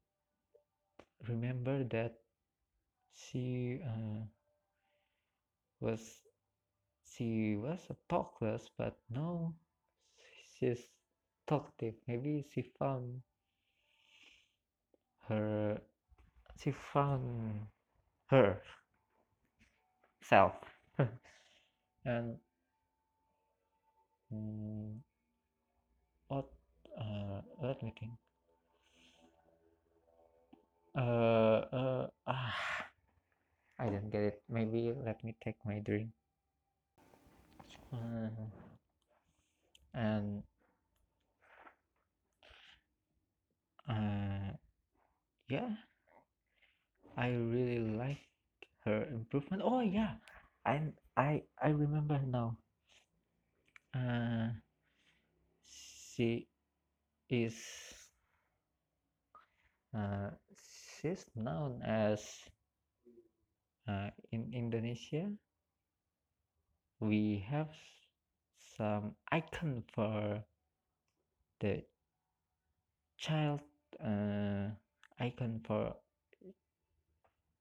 remember 1.29 1.83
that 1.85 2.19
she 3.13 3.79
uh, 3.85 4.25
was 5.81 6.21
she 7.03 7.57
was 7.57 7.81
a 7.89 7.95
talkless 8.07 8.69
but 8.77 8.97
now 9.09 9.53
she's 10.53 10.89
talkative. 11.47 11.95
Maybe 12.07 12.45
she 12.53 12.61
found 12.79 13.21
her 15.27 15.79
she 16.59 16.71
found 16.71 17.67
her 18.27 18.61
self. 20.21 20.53
And 22.05 22.37
um, 24.31 25.01
what 26.27 26.45
uh, 26.99 27.41
let 27.61 27.81
me 27.83 27.93
think. 27.99 28.11
Uh, 30.97 31.61
uh 31.71 32.07
ah 32.27 32.55
I 33.79 33.89
don't 33.89 34.09
get 34.11 34.21
it. 34.23 34.43
Maybe 34.49 34.93
let 35.05 35.23
me 35.23 35.35
take 35.43 35.55
my 35.65 35.79
drink. 35.79 36.09
Uh, 37.93 38.29
and 39.93 40.43
uh, 43.89 44.53
yeah. 45.49 45.69
I 47.17 47.29
really 47.35 47.79
like 47.79 48.21
her 48.85 49.05
improvement. 49.05 49.61
Oh 49.65 49.81
yeah. 49.81 50.15
And 50.65 50.93
I 51.17 51.43
I 51.61 51.69
remember 51.69 52.19
now 52.25 52.57
uh, 53.95 54.49
she 55.65 56.47
is 57.29 57.55
uh, 59.95 60.29
she's 61.01 61.25
known 61.35 61.81
as 61.83 62.21
uh, 63.87 64.09
in 64.31 64.51
Indonesia 64.53 65.31
we 66.99 67.43
have 67.49 67.69
some 68.77 69.15
icon 69.31 69.83
for 69.93 70.43
the 71.59 71.83
child 73.17 73.61
uh, 74.03 74.69
icon 75.19 75.61
for 75.65 75.95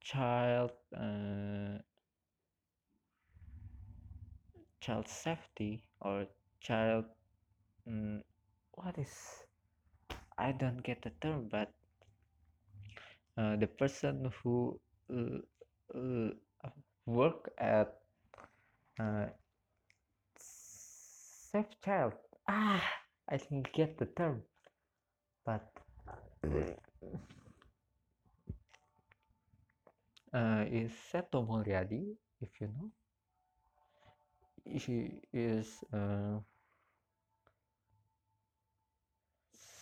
child 0.03 0.73
uh, 0.97 1.79
child 4.81 5.09
safety 5.09 5.83
or 6.01 6.27
child 6.61 7.05
um, 7.87 8.23
what 8.73 8.99
is 8.99 9.45
I 10.39 10.53
don't 10.53 10.83
get 10.83 11.03
the 11.03 11.11
term 11.21 11.49
but 11.51 11.73
uh, 13.37 13.57
the 13.57 13.67
person 13.67 14.31
who 14.43 14.79
uh, 15.11 15.39
uh, 15.95 16.31
work 17.07 17.51
at 17.59 17.95
uh, 19.01 19.27
safe 20.37 21.67
child. 21.85 22.13
Ah 22.49 22.83
I 23.29 23.37
didn't 23.37 23.73
get 23.73 23.99
the 23.99 24.07
term 24.07 24.43
but 25.45 25.69
uh, 30.33 30.65
is 30.71 30.93
Seto 31.13 31.47
Mulyadi 31.47 32.17
if 32.41 32.61
you 32.61 32.69
know 32.69 32.91
he 34.73 35.21
is 35.33 35.83
uh, 35.93 36.39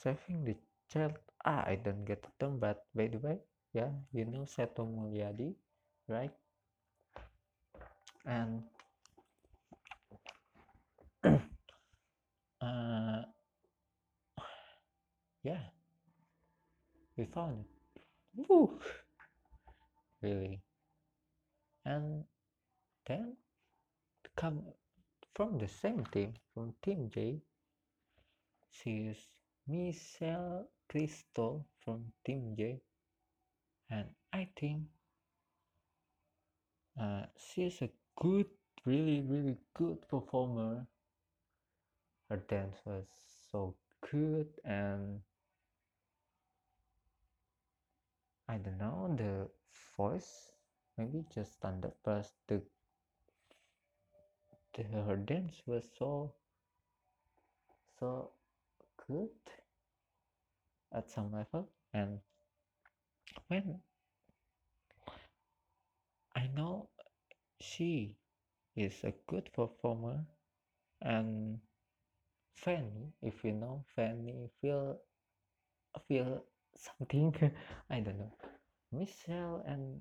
saving 0.03 0.45
the 0.45 0.57
child. 0.89 1.19
Ah 1.45 1.63
I 1.67 1.77
don't 1.77 2.05
get 2.05 2.23
the 2.23 2.31
term 2.41 2.59
but 2.59 2.87
by 2.95 3.07
the 3.07 3.19
way 3.19 3.39
yeah 3.73 3.91
you 4.13 4.25
know 4.25 4.47
Seto 4.47 4.83
Mulyadi 4.87 5.55
right? 6.09 6.33
And 8.27 8.63
uh, 12.61 13.23
yeah. 15.43 15.63
We 17.17 17.25
found 17.25 17.65
it. 17.65 18.03
Woo! 18.35 18.79
really. 20.23 20.61
And 21.85 22.25
then 23.07 23.37
come 24.37 24.63
from 25.35 25.59
the 25.59 25.69
same 25.69 26.05
team 26.13 26.35
from 26.53 26.75
team 26.83 27.11
J. 27.13 27.41
She 28.71 29.09
is 29.13 29.19
Michelle 29.67 30.69
Christo 30.89 31.65
from 31.85 32.13
team 32.25 32.55
J. 32.57 32.81
And 33.91 34.07
I 34.33 34.49
think 34.59 34.83
uh, 37.01 37.23
she 37.39 37.67
is 37.67 37.81
a 37.83 37.91
good 38.21 38.47
really 38.85 39.23
really 39.23 39.57
good 39.75 40.09
performer. 40.09 40.87
Her 42.29 42.37
dance 42.49 42.77
was 42.85 43.07
so 43.51 43.75
good 44.11 44.49
and 44.65 45.21
I 48.49 48.57
don't 48.59 48.79
know 48.79 49.15
the 49.17 49.49
voice 49.97 50.51
maybe 50.97 51.25
just 51.35 51.55
standard 51.55 51.93
but 52.05 52.31
the 52.49 52.63
her 54.85 55.17
dance 55.17 55.63
was 55.67 55.85
so 55.99 56.33
so 57.99 58.31
good 59.07 59.31
at 60.93 61.11
some 61.11 61.33
level. 61.33 61.69
And 61.95 62.19
when 63.49 63.81
I 66.35 66.49
know 66.55 66.89
she 67.61 68.17
is 68.77 68.93
a 69.05 69.13
good 69.27 69.51
performer 69.55 70.21
and 71.01 71.59
Fanny 72.57 73.13
if 73.23 73.45
you 73.45 73.53
know 73.53 73.85
Fanny 73.95 74.51
feel 74.61 74.99
feel 76.09 76.45
something 76.77 77.35
I 77.91 78.01
don't 78.01 78.19
know. 78.19 78.33
Michelle 78.93 79.63
and 79.67 80.01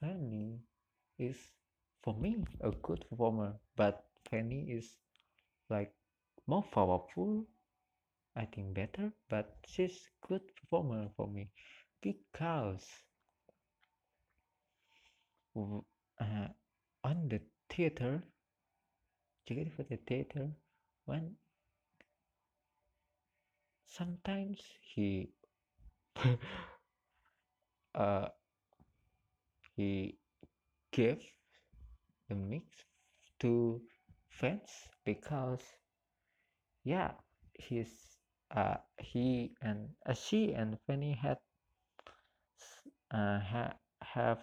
Fanny 0.00 0.60
is 1.18 1.36
for 2.02 2.14
me 2.14 2.36
a 2.60 2.70
good 2.82 3.04
performer 3.08 3.54
but 3.76 4.04
Fanny 4.30 4.64
is 4.70 4.96
like 5.70 5.92
more 6.46 6.64
powerful 6.72 7.44
I 8.36 8.46
think 8.46 8.74
better 8.74 9.12
but 9.28 9.56
she's 9.66 10.08
good 10.26 10.42
performer 10.56 11.08
for 11.16 11.28
me 11.28 11.50
because 12.02 12.86
uh, 15.56 16.48
on 17.04 17.28
the 17.28 17.40
theater 17.68 18.22
ticket 19.46 19.72
for 19.76 19.82
the 19.84 19.96
theater 20.08 20.50
when 21.04 21.36
sometimes 23.86 24.60
he 24.80 25.28
uh, 27.94 28.28
he 29.76 30.16
gave 30.92 31.20
the 32.32 32.38
mix 32.38 32.64
to 33.40 33.80
fans 34.30 34.70
because 35.04 35.60
yeah 36.84 37.12
he's 37.54 37.92
uh, 38.56 38.76
he 38.98 39.52
and 39.62 39.88
uh, 40.08 40.14
she 40.14 40.52
and 40.52 40.78
Fanny 40.86 41.12
had 41.12 41.38
uh, 43.12 43.38
ha 43.40 43.72
have 44.02 44.40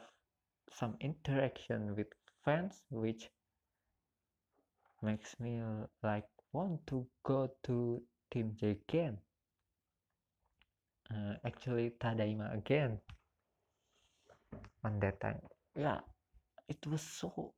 some 0.72 0.96
interaction 1.02 1.96
with 1.96 2.08
fans 2.46 2.84
which 2.92 3.30
makes 5.02 5.40
me 5.40 5.60
like 6.04 6.30
want 6.54 6.86
to 6.88 7.08
go 7.24 7.50
to 7.64 8.02
Team 8.32 8.56
J 8.60 8.78
again 8.88 9.18
uh, 11.12 11.34
actually 11.44 11.92
Tadaima 12.00 12.54
again 12.54 13.00
on 14.84 15.00
that 15.00 15.20
time. 15.20 15.42
Yeah 15.76 16.00
it 16.70 16.86
was 16.86 17.02
so 17.02 17.54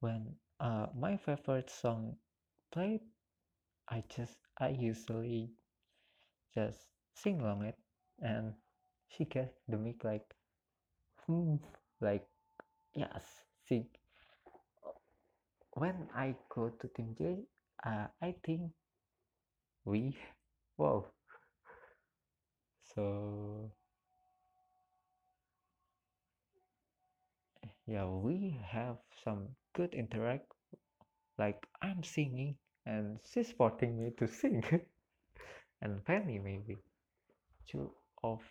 when 0.00 0.34
uh, 0.60 0.86
my 0.94 1.16
favorite 1.16 1.70
song 1.70 2.16
played 2.72 3.00
I 3.88 4.04
just 4.08 4.38
I 4.58 4.68
usually 4.70 5.52
just 6.54 6.88
sing 7.14 7.40
along 7.40 7.64
it 7.64 7.78
and 8.20 8.52
she 9.08 9.24
gets 9.24 9.54
the 9.68 9.76
mic 9.78 10.04
like 10.04 10.34
hmm, 11.26 11.56
like 12.00 12.26
yes 12.94 13.24
sing. 13.68 13.86
When 15.72 16.10
I 16.14 16.36
go 16.50 16.68
to 16.68 16.88
Team 16.88 17.14
J 17.16 17.46
uh, 17.82 18.08
I 18.20 18.32
think 18.44 18.70
we 19.84 20.16
wow 20.78 21.06
so 22.94 23.70
yeah 27.86 28.06
we 28.06 28.56
have 28.70 28.96
some 29.24 29.48
good 29.78 29.94
interact 29.94 30.50
like 31.38 31.62
I'm 31.80 32.02
singing 32.02 32.56
and 32.84 33.18
she's 33.22 33.46
supporting 33.46 33.94
me 33.94 34.10
to 34.18 34.26
sing. 34.26 34.64
And 35.80 36.04
Penny 36.04 36.40
maybe 36.42 36.76
two 37.70 37.92
of 38.24 38.42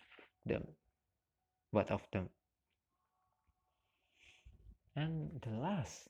them 0.46 0.64
both 1.70 1.90
of 1.90 2.00
them. 2.10 2.30
And 4.96 5.28
the 5.44 5.60
last 5.60 6.08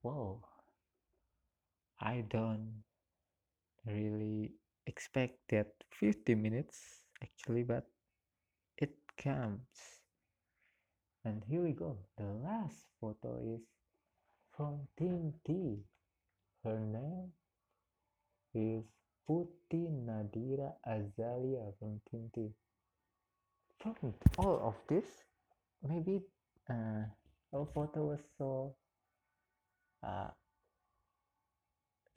whoa 0.00 0.40
I 2.00 2.24
don't 2.30 2.80
really 3.84 4.52
expect 4.86 5.36
that 5.50 5.68
50 6.00 6.34
minutes 6.34 7.04
actually 7.22 7.64
but 7.64 7.84
it 8.78 8.96
comes 9.20 10.00
and 11.24 11.42
here 11.48 11.62
we 11.62 11.72
go. 11.72 11.96
The 12.18 12.24
last 12.24 12.84
photo 13.00 13.40
is 13.54 13.60
from 14.56 14.86
team 14.98 15.34
T. 15.46 15.78
Her 16.62 16.78
name 16.78 17.32
is 18.54 18.84
Puti 19.28 19.88
Nadhira 19.88 20.72
Azalia 20.86 21.72
from 21.78 22.00
team 22.10 22.30
T. 22.34 22.50
From 23.80 24.14
all 24.38 24.60
of 24.62 24.74
this 24.88 25.04
maybe 25.86 26.20
uh, 26.70 27.04
our 27.52 27.66
photo 27.74 28.06
was 28.06 28.20
so 28.38 28.74
uh, 30.02 30.28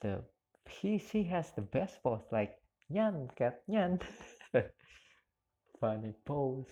the 0.02 0.24
he 0.70 0.98
she 0.98 1.24
has 1.24 1.52
the 1.56 1.62
best 1.62 2.02
pose 2.04 2.24
like 2.32 2.56
nyan 2.92 3.28
cat 3.36 3.62
nyan 3.70 4.00
funny 5.80 6.14
pose 6.26 6.72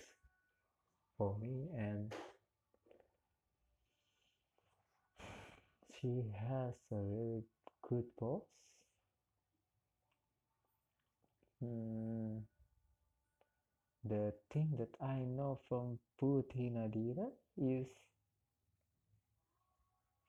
for 1.16 1.36
me 1.38 1.68
and 1.76 2.12
she 6.06 6.22
has 6.48 6.74
a 6.92 7.02
really 7.02 7.42
good 7.82 8.04
pose 8.16 8.42
hmm, 11.60 12.38
the 14.04 14.32
thing 14.52 14.68
that 14.78 14.94
I 15.00 15.18
know 15.18 15.58
from 15.68 15.98
Puti 16.20 16.70
Nadhira 16.70 17.26
is 17.58 17.88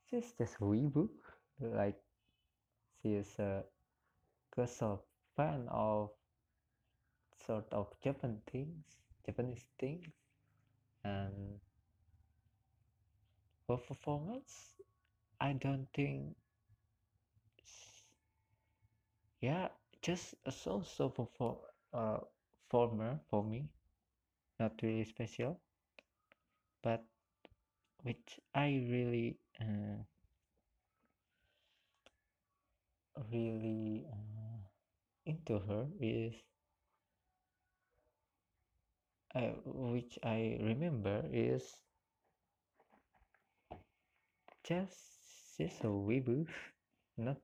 she's 0.09 0.34
just 0.39 0.59
weeboo 0.59 1.09
like 1.59 2.01
she 3.03 3.09
is 3.13 3.38
a 3.38 3.63
casual 4.55 5.05
fan 5.36 5.67
of 5.69 6.09
sort 7.45 7.71
of 7.71 7.93
Japan 8.03 8.41
things 8.51 8.84
Japanese 9.28 9.67
things 9.80 10.07
and 11.03 11.59
for 13.67 13.78
performance 13.78 14.73
I 15.41 15.53
don't 15.53 15.88
think 15.95 16.35
yeah 19.41 19.67
just 20.01 20.35
a 20.45 20.51
so-so 20.51 21.09
perform 21.09 21.57
uh 21.93 22.19
former 22.69 23.19
for 23.29 23.43
me 23.43 23.67
not 24.59 24.73
really 24.83 25.05
special 25.05 25.59
but 26.81 27.03
which 28.01 28.39
I 28.55 28.67
really 28.89 29.38
uh, 29.61 30.01
really 33.31 34.05
uh, 34.11 34.59
into 35.25 35.59
her 35.59 35.88
is 35.99 36.33
uh, 39.35 39.53
which 39.65 40.19
I 40.23 40.57
remember 40.61 41.23
is 41.31 41.63
just 44.63 45.16
she's 45.58 45.80
a 45.82 45.88
weeboo 45.88 46.45
not 47.18 47.38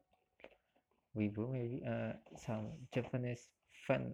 weeboo 1.17 1.51
maybe 1.51 1.81
uh, 1.85 2.13
some 2.37 2.71
Japanese 2.93 3.49
fan 3.87 4.13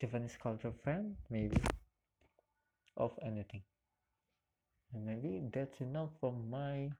Japanese 0.00 0.36
culture 0.42 0.72
fan 0.84 1.14
maybe 1.28 1.56
of 2.96 3.12
anything. 3.22 3.62
And 4.92 5.06
maybe 5.06 5.42
that's 5.52 5.80
enough 5.80 6.10
from 6.20 6.50
my 6.50 6.90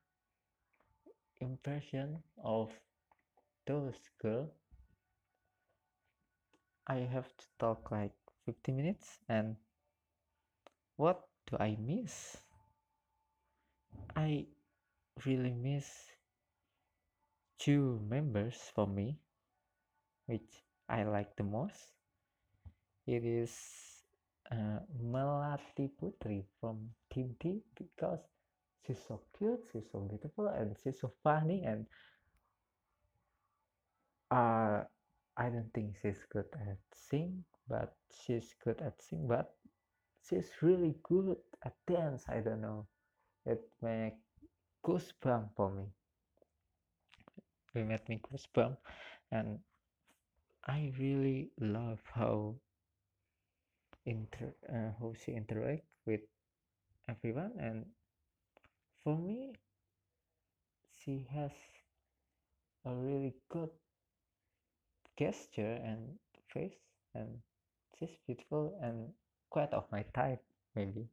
impression 1.40 2.22
of 2.42 2.70
those 3.66 3.98
girl. 4.22 4.50
I 6.86 6.96
have 6.96 7.28
to 7.36 7.46
talk 7.58 7.90
like 7.90 8.12
50 8.46 8.72
minutes 8.72 9.18
and 9.28 9.56
what 10.96 11.22
do 11.46 11.56
I 11.58 11.76
miss 11.80 12.36
I 14.16 14.46
really 15.24 15.52
miss 15.52 15.86
two 17.58 18.00
members 18.08 18.56
for 18.74 18.86
me 18.86 19.18
which 20.26 20.62
I 20.88 21.04
like 21.04 21.36
the 21.36 21.44
most 21.44 21.92
it 23.06 23.24
is 23.24 23.50
uh, 24.52 24.80
Melati 25.02 25.90
Putri 26.00 26.44
from 26.60 26.90
Team 27.12 27.34
T 27.40 27.62
because 27.74 28.20
she's 28.86 28.98
so 29.06 29.20
cute, 29.36 29.60
she's 29.72 29.90
so 29.90 30.00
beautiful, 30.00 30.48
and 30.48 30.76
she's 30.82 31.00
so 31.00 31.12
funny. 31.22 31.64
And 31.64 31.86
uh, 34.30 34.84
I 35.36 35.48
don't 35.48 35.70
think 35.74 35.96
she's 36.02 36.24
good 36.32 36.46
at 36.54 36.78
sing, 36.94 37.44
but 37.68 37.94
she's 38.24 38.54
good 38.62 38.80
at 38.80 39.00
sing. 39.02 39.26
But 39.26 39.54
she's 40.28 40.50
really 40.62 40.94
good 41.02 41.36
at 41.64 41.74
dance. 41.86 42.24
I 42.28 42.40
don't 42.40 42.60
know. 42.60 42.86
It 43.46 43.62
make 43.82 44.14
goosebump 44.84 45.50
for 45.56 45.70
me. 45.70 45.84
It 47.74 47.86
made 47.86 48.08
me 48.08 48.20
goosebump, 48.20 48.76
and 49.30 49.58
I 50.66 50.92
really 50.98 51.50
love 51.58 52.00
how 52.12 52.56
inter 54.06 54.54
uh, 54.68 54.92
how 54.98 55.14
she 55.14 55.32
interact 55.32 55.84
with 56.06 56.20
everyone. 57.08 57.52
And 57.58 57.86
for 59.02 59.16
me 59.16 59.54
she 61.00 61.26
has 61.32 61.52
a 62.84 62.94
really 62.94 63.34
good 63.48 63.70
gesture 65.18 65.80
and 65.84 66.18
face. 66.52 66.76
And 67.14 67.40
she's 67.98 68.16
beautiful 68.26 68.78
and 68.82 69.12
quite 69.50 69.72
of 69.72 69.84
my 69.90 70.04
type 70.14 70.42
maybe 70.74 71.08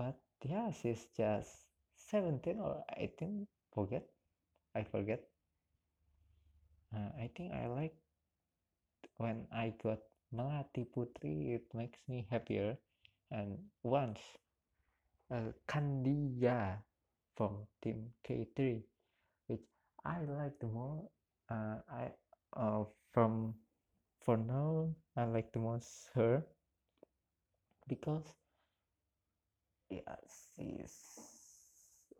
but 0.00 0.16
yeah 0.48 0.70
she's 0.72 1.04
just 1.16 1.68
17 2.08 2.58
or 2.58 2.82
18 2.96 3.46
forget 3.74 4.08
i 4.74 4.82
forget. 4.84 5.20
Uh, 6.94 7.10
i 7.22 7.30
think 7.36 7.52
i 7.52 7.66
like 7.68 7.94
when 9.18 9.46
i 9.52 9.72
got 9.82 10.00
melati 10.34 10.82
putri 10.94 11.54
it 11.54 11.66
makes 11.74 12.00
me 12.08 12.26
happier. 12.30 12.78
And 13.30 13.58
once 13.84 14.18
uh, 15.30 15.52
from 17.36 17.66
team 17.82 18.10
k3 18.26 18.82
which 19.46 19.66
i 20.04 20.18
like 20.26 20.58
the 20.58 20.66
more 20.66 21.04
uh, 21.50 21.78
i 21.92 22.10
uh, 22.56 22.84
from 23.12 23.54
for 24.24 24.36
now 24.36 24.90
i 25.16 25.24
like 25.24 25.52
the 25.52 25.60
most 25.60 26.10
her 26.14 26.42
because 27.86 28.39
yeah 29.90 30.16
she's 30.54 30.96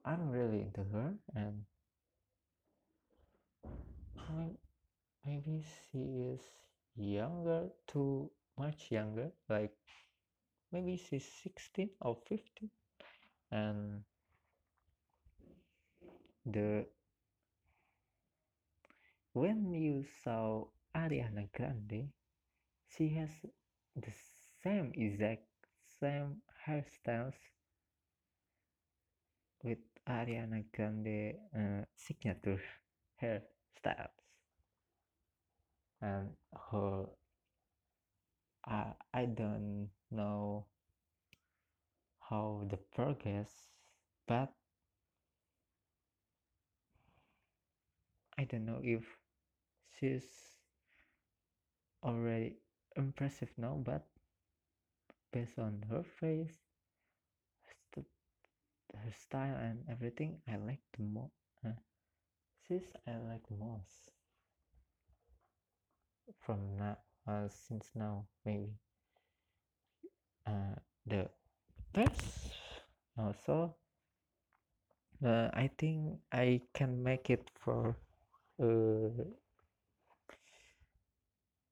i'm 0.05 0.31
really 0.31 0.61
into 0.62 0.85
her 0.93 1.14
and 1.35 1.64
maybe 5.27 5.64
she 5.93 5.99
is 6.33 6.41
younger 6.97 7.68
too 7.87 8.31
much 8.59 8.91
younger 8.91 9.31
like 9.49 9.73
maybe 10.73 10.97
she's 10.97 11.29
16 11.43 11.91
or 12.01 12.16
15 12.29 12.71
and 13.53 14.03
the 16.47 16.87
when 19.33 19.73
you 19.73 20.05
saw 20.25 20.64
Ariana 20.97 21.49
Grande 21.57 22.09
she 22.97 23.09
has 23.11 23.31
the 23.97 24.12
same 24.62 24.93
exact 24.97 25.47
same 26.01 26.43
hairstyles 26.66 27.39
with 29.62 29.78
Ariana 30.08 30.64
Grande 30.74 31.34
uh, 31.54 31.84
signature 31.96 32.61
hairstyles 33.22 34.08
and 36.00 36.30
her 36.70 37.04
uh, 38.70 38.92
I 39.12 39.24
don't 39.26 39.88
know 40.11 40.66
how 42.28 42.62
the 42.70 42.76
progress 42.94 43.50
but 44.26 44.52
I 48.38 48.44
don't 48.44 48.64
know 48.64 48.80
if 48.82 49.02
she's 49.98 50.24
already 52.02 52.56
impressive 52.96 53.50
now 53.58 53.80
but 53.84 54.06
based 55.32 55.58
on 55.58 55.84
her 55.90 56.02
face 56.02 56.70
her 58.95 59.12
style 59.12 59.57
and 59.57 59.84
everything 59.88 60.38
I 60.49 60.57
like 60.57 60.80
the 60.97 61.03
most 61.03 61.32
uh, 61.64 61.72
I 63.07 63.16
like 63.28 63.43
most 63.51 64.12
from 66.38 66.76
now 66.78 66.97
uh, 67.26 67.49
since 67.49 67.91
now 67.95 68.26
maybe. 68.45 68.70
Uh, 70.47 70.74
the 71.07 71.28
best 71.93 72.55
also 73.18 73.74
uh, 75.24 75.49
I 75.53 75.70
think 75.78 76.18
I 76.32 76.62
can 76.74 77.03
make 77.03 77.30
it 77.30 77.51
for 77.55 77.97
uh, 78.62 79.24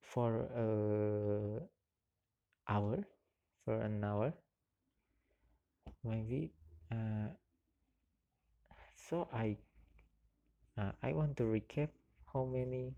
for 0.03 0.49
uh, 0.55 1.65
hour 2.69 3.05
for 3.65 3.81
an 3.81 4.05
hour 4.05 4.33
maybe 6.05 6.53
uh, 6.93 7.29
so 8.95 9.29
I 9.33 9.57
uh, 10.79 10.93
I 11.03 11.13
want 11.13 11.37
to 11.39 11.45
recap 11.45 11.89
how 12.33 12.45
many 12.45 12.95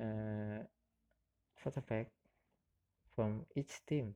uh, 0.00 0.62
photo 1.56 1.82
from 3.14 3.46
each 3.56 3.84
team. 3.86 4.14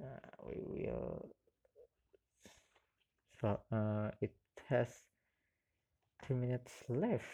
Uh, 0.00 0.30
we 0.46 0.62
will 0.64 1.28
so 3.40 3.60
uh, 3.72 4.10
it 4.20 4.34
has 4.68 4.88
two 6.26 6.34
minutes 6.34 6.72
left. 6.88 7.24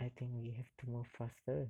I 0.00 0.10
think 0.16 0.30
we 0.34 0.50
have 0.50 0.70
to 0.78 0.90
move 0.90 1.06
faster 1.18 1.68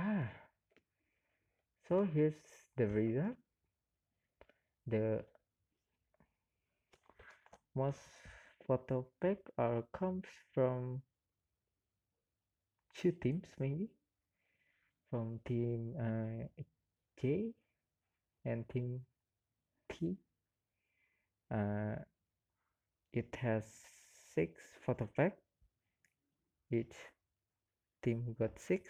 ah 0.00 0.28
so 1.86 1.96
here's 2.14 2.42
the 2.76 2.86
result 2.86 3.36
the 4.86 5.22
most 7.74 7.98
photo 8.66 9.06
pack 9.20 9.38
are 9.58 9.82
comes 9.92 10.26
from 10.54 11.02
two 13.00 13.12
teams 13.12 13.46
maybe. 13.58 13.88
From 15.10 15.40
team 15.44 15.94
uh, 15.98 16.62
J 17.20 17.52
and 18.44 18.68
team 18.68 19.00
T. 19.90 20.16
Uh, 21.50 21.96
it 23.12 23.36
has 23.40 23.64
six 24.34 24.60
photo 24.86 25.08
pack 25.16 25.36
each 26.70 26.94
team 28.04 28.36
got 28.38 28.56
six 28.56 28.88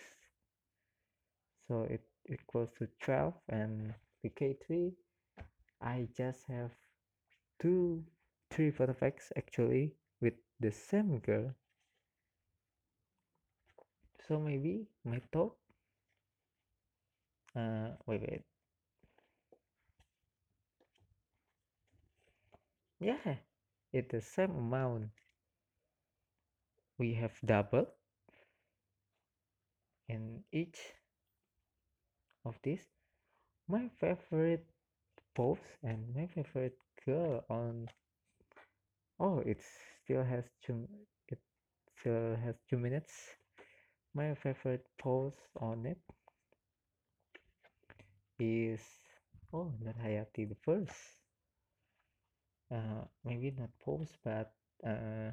so 1.71 1.87
it 1.89 2.03
equals 2.29 2.69
to 2.77 2.89
12 3.01 3.33
and 3.49 3.95
the 4.25 4.31
K3 4.31 4.91
I 5.81 6.09
just 6.17 6.41
have 6.49 6.73
two 7.63 8.03
three 8.51 8.73
packs 8.73 9.31
actually 9.37 9.93
with 10.21 10.35
the 10.59 10.73
same 10.73 11.21
girl. 11.21 11.55
So 14.27 14.41
maybe 14.41 14.89
my 15.05 15.21
top 15.33 15.57
uh 17.55 17.91
wait 18.05 18.21
wait. 18.23 18.43
Yeah 22.99 23.37
it's 23.93 24.11
the 24.11 24.21
same 24.21 24.57
amount. 24.57 25.11
We 26.99 27.15
have 27.15 27.33
double. 27.47 27.87
In 30.09 30.43
each 30.51 30.77
of 32.45 32.55
this. 32.63 32.81
My 33.69 33.89
favorite 34.01 34.67
pose 35.35 35.59
and 35.83 36.15
my 36.15 36.27
favorite 36.27 36.77
girl 37.07 37.45
on 37.49 37.89
oh 39.21 39.39
it 39.47 39.61
still 40.05 40.25
has 40.25 40.45
two 40.65 40.89
it 41.29 41.39
still 41.99 42.37
has 42.37 42.57
two 42.69 42.79
minutes. 42.79 43.13
My 44.15 44.35
favorite 44.35 44.87
pose 44.99 45.39
on 45.61 45.87
it 45.87 46.01
is 48.39 48.81
oh 49.53 49.73
Nur 49.81 49.95
Hayati 50.03 50.49
the 50.49 50.57
first. 50.65 50.97
Uh 52.71 53.05
maybe 53.25 53.51
not 53.51 53.71
pose 53.85 54.17
but 54.25 54.53
uh 54.87 55.31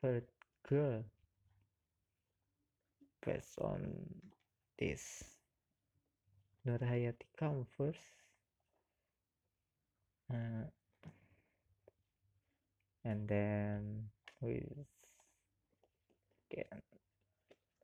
third 0.00 0.24
girl 0.68 1.04
based 3.24 3.58
on 3.60 3.80
this 4.78 5.37
Nur 6.68 6.80
Hayati 6.80 7.24
come 7.38 7.64
first 7.78 7.96
uh, 10.30 10.68
and 13.06 13.26
then 13.26 14.10
we 14.42 14.60
can 16.52 16.82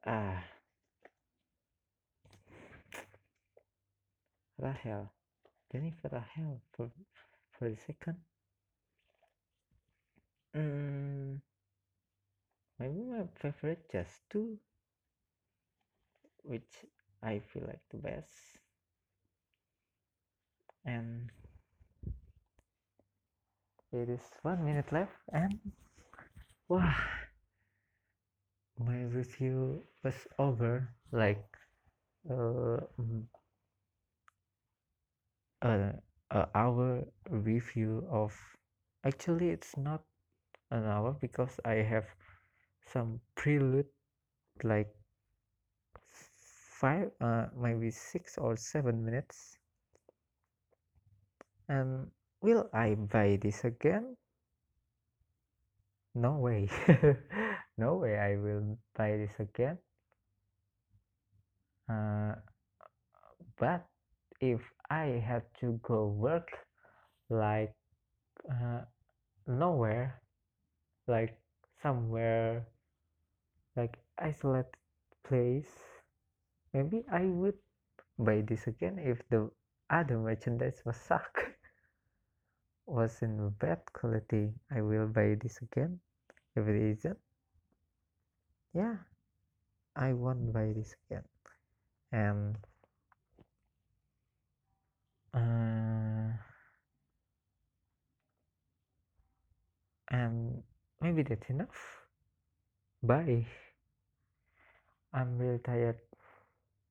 ah. 0.05 0.45
Rahel 4.61 5.11
Jennifer 5.73 6.11
Rahel 6.13 6.61
for 6.77 6.91
for 7.53 7.71
the 7.71 7.77
second? 7.77 8.19
Mm, 10.55 11.41
maybe 12.79 13.01
my 13.01 13.25
favorite 13.41 13.89
just 13.91 14.29
two 14.29 14.59
which 16.43 16.85
I 17.23 17.41
feel 17.41 17.65
like 17.67 17.81
the 17.91 17.97
best 17.97 18.61
and 20.85 21.31
it 23.93 24.09
is 24.09 24.21
one 24.43 24.65
minute 24.65 24.91
left 24.93 25.13
and 25.33 25.59
wow 26.69 26.95
my 28.79 29.03
review 29.05 29.83
was 30.03 30.15
over 30.39 30.89
like 31.13 31.45
uh, 32.31 32.79
uh, 35.63 35.93
a 36.31 36.49
hour 36.55 37.05
review 37.31 38.07
of 38.11 38.33
actually 39.05 39.51
it's 39.51 39.77
not 39.77 40.03
an 40.71 40.85
hour 40.85 41.17
because 41.21 41.61
I 41.65 41.75
have 41.75 42.07
some 42.93 43.21
prelude 43.37 43.87
like 44.63 44.89
five 46.81 47.11
uh, 47.21 47.47
maybe 47.57 47.91
six 47.91 48.37
or 48.39 48.57
seven 48.57 49.05
minutes 49.05 49.59
and 51.69 52.11
will 52.41 52.69
I 52.73 52.95
buy 52.95 53.39
this 53.41 53.65
again? 53.65 54.17
No 56.15 56.39
way. 56.39 56.69
No 57.77 57.97
way 57.97 58.19
I 58.19 58.37
will 58.37 58.79
buy 58.95 59.17
this 59.19 59.35
again. 59.41 59.79
Uh, 61.89 62.35
but 63.59 63.87
if 64.41 64.61
I 64.91 65.23
had 65.25 65.43
to 65.61 65.81
go 65.83 66.07
work 66.07 66.49
like 67.31 67.75
uh, 68.51 68.83
nowhere 69.47 70.21
like 71.07 71.37
somewhere 71.83 72.67
like 73.77 73.99
isolated 74.19 74.77
place 75.25 75.73
maybe 76.73 77.05
I 77.11 77.25
would 77.27 77.59
buy 78.19 78.43
this 78.43 78.67
again 78.67 78.99
if 78.99 79.23
the 79.31 79.51
other 79.91 80.19
merchandise 80.19 80.83
was 80.85 80.97
suck. 80.97 81.55
was 82.87 83.23
in 83.23 83.51
bad 83.59 83.81
quality. 83.93 84.53
I 84.71 84.83
will 84.83 85.07
buy 85.07 85.37
this 85.41 85.59
again 85.63 86.01
if 86.57 86.67
it 86.69 86.77
isn't. 86.77 87.19
Yeah, 88.75 88.97
I 89.97 90.13
won't 90.13 90.53
buy 90.53 90.73
this 90.75 90.95
again. 91.07 91.25
And 92.13 92.57
uh, 95.35 96.33
and 100.11 100.63
maybe 101.01 101.23
that's 101.23 101.49
enough. 101.51 102.05
Bye. 103.03 103.47
I'm 105.13 105.39
real 105.39 105.59
tired 105.59 106.01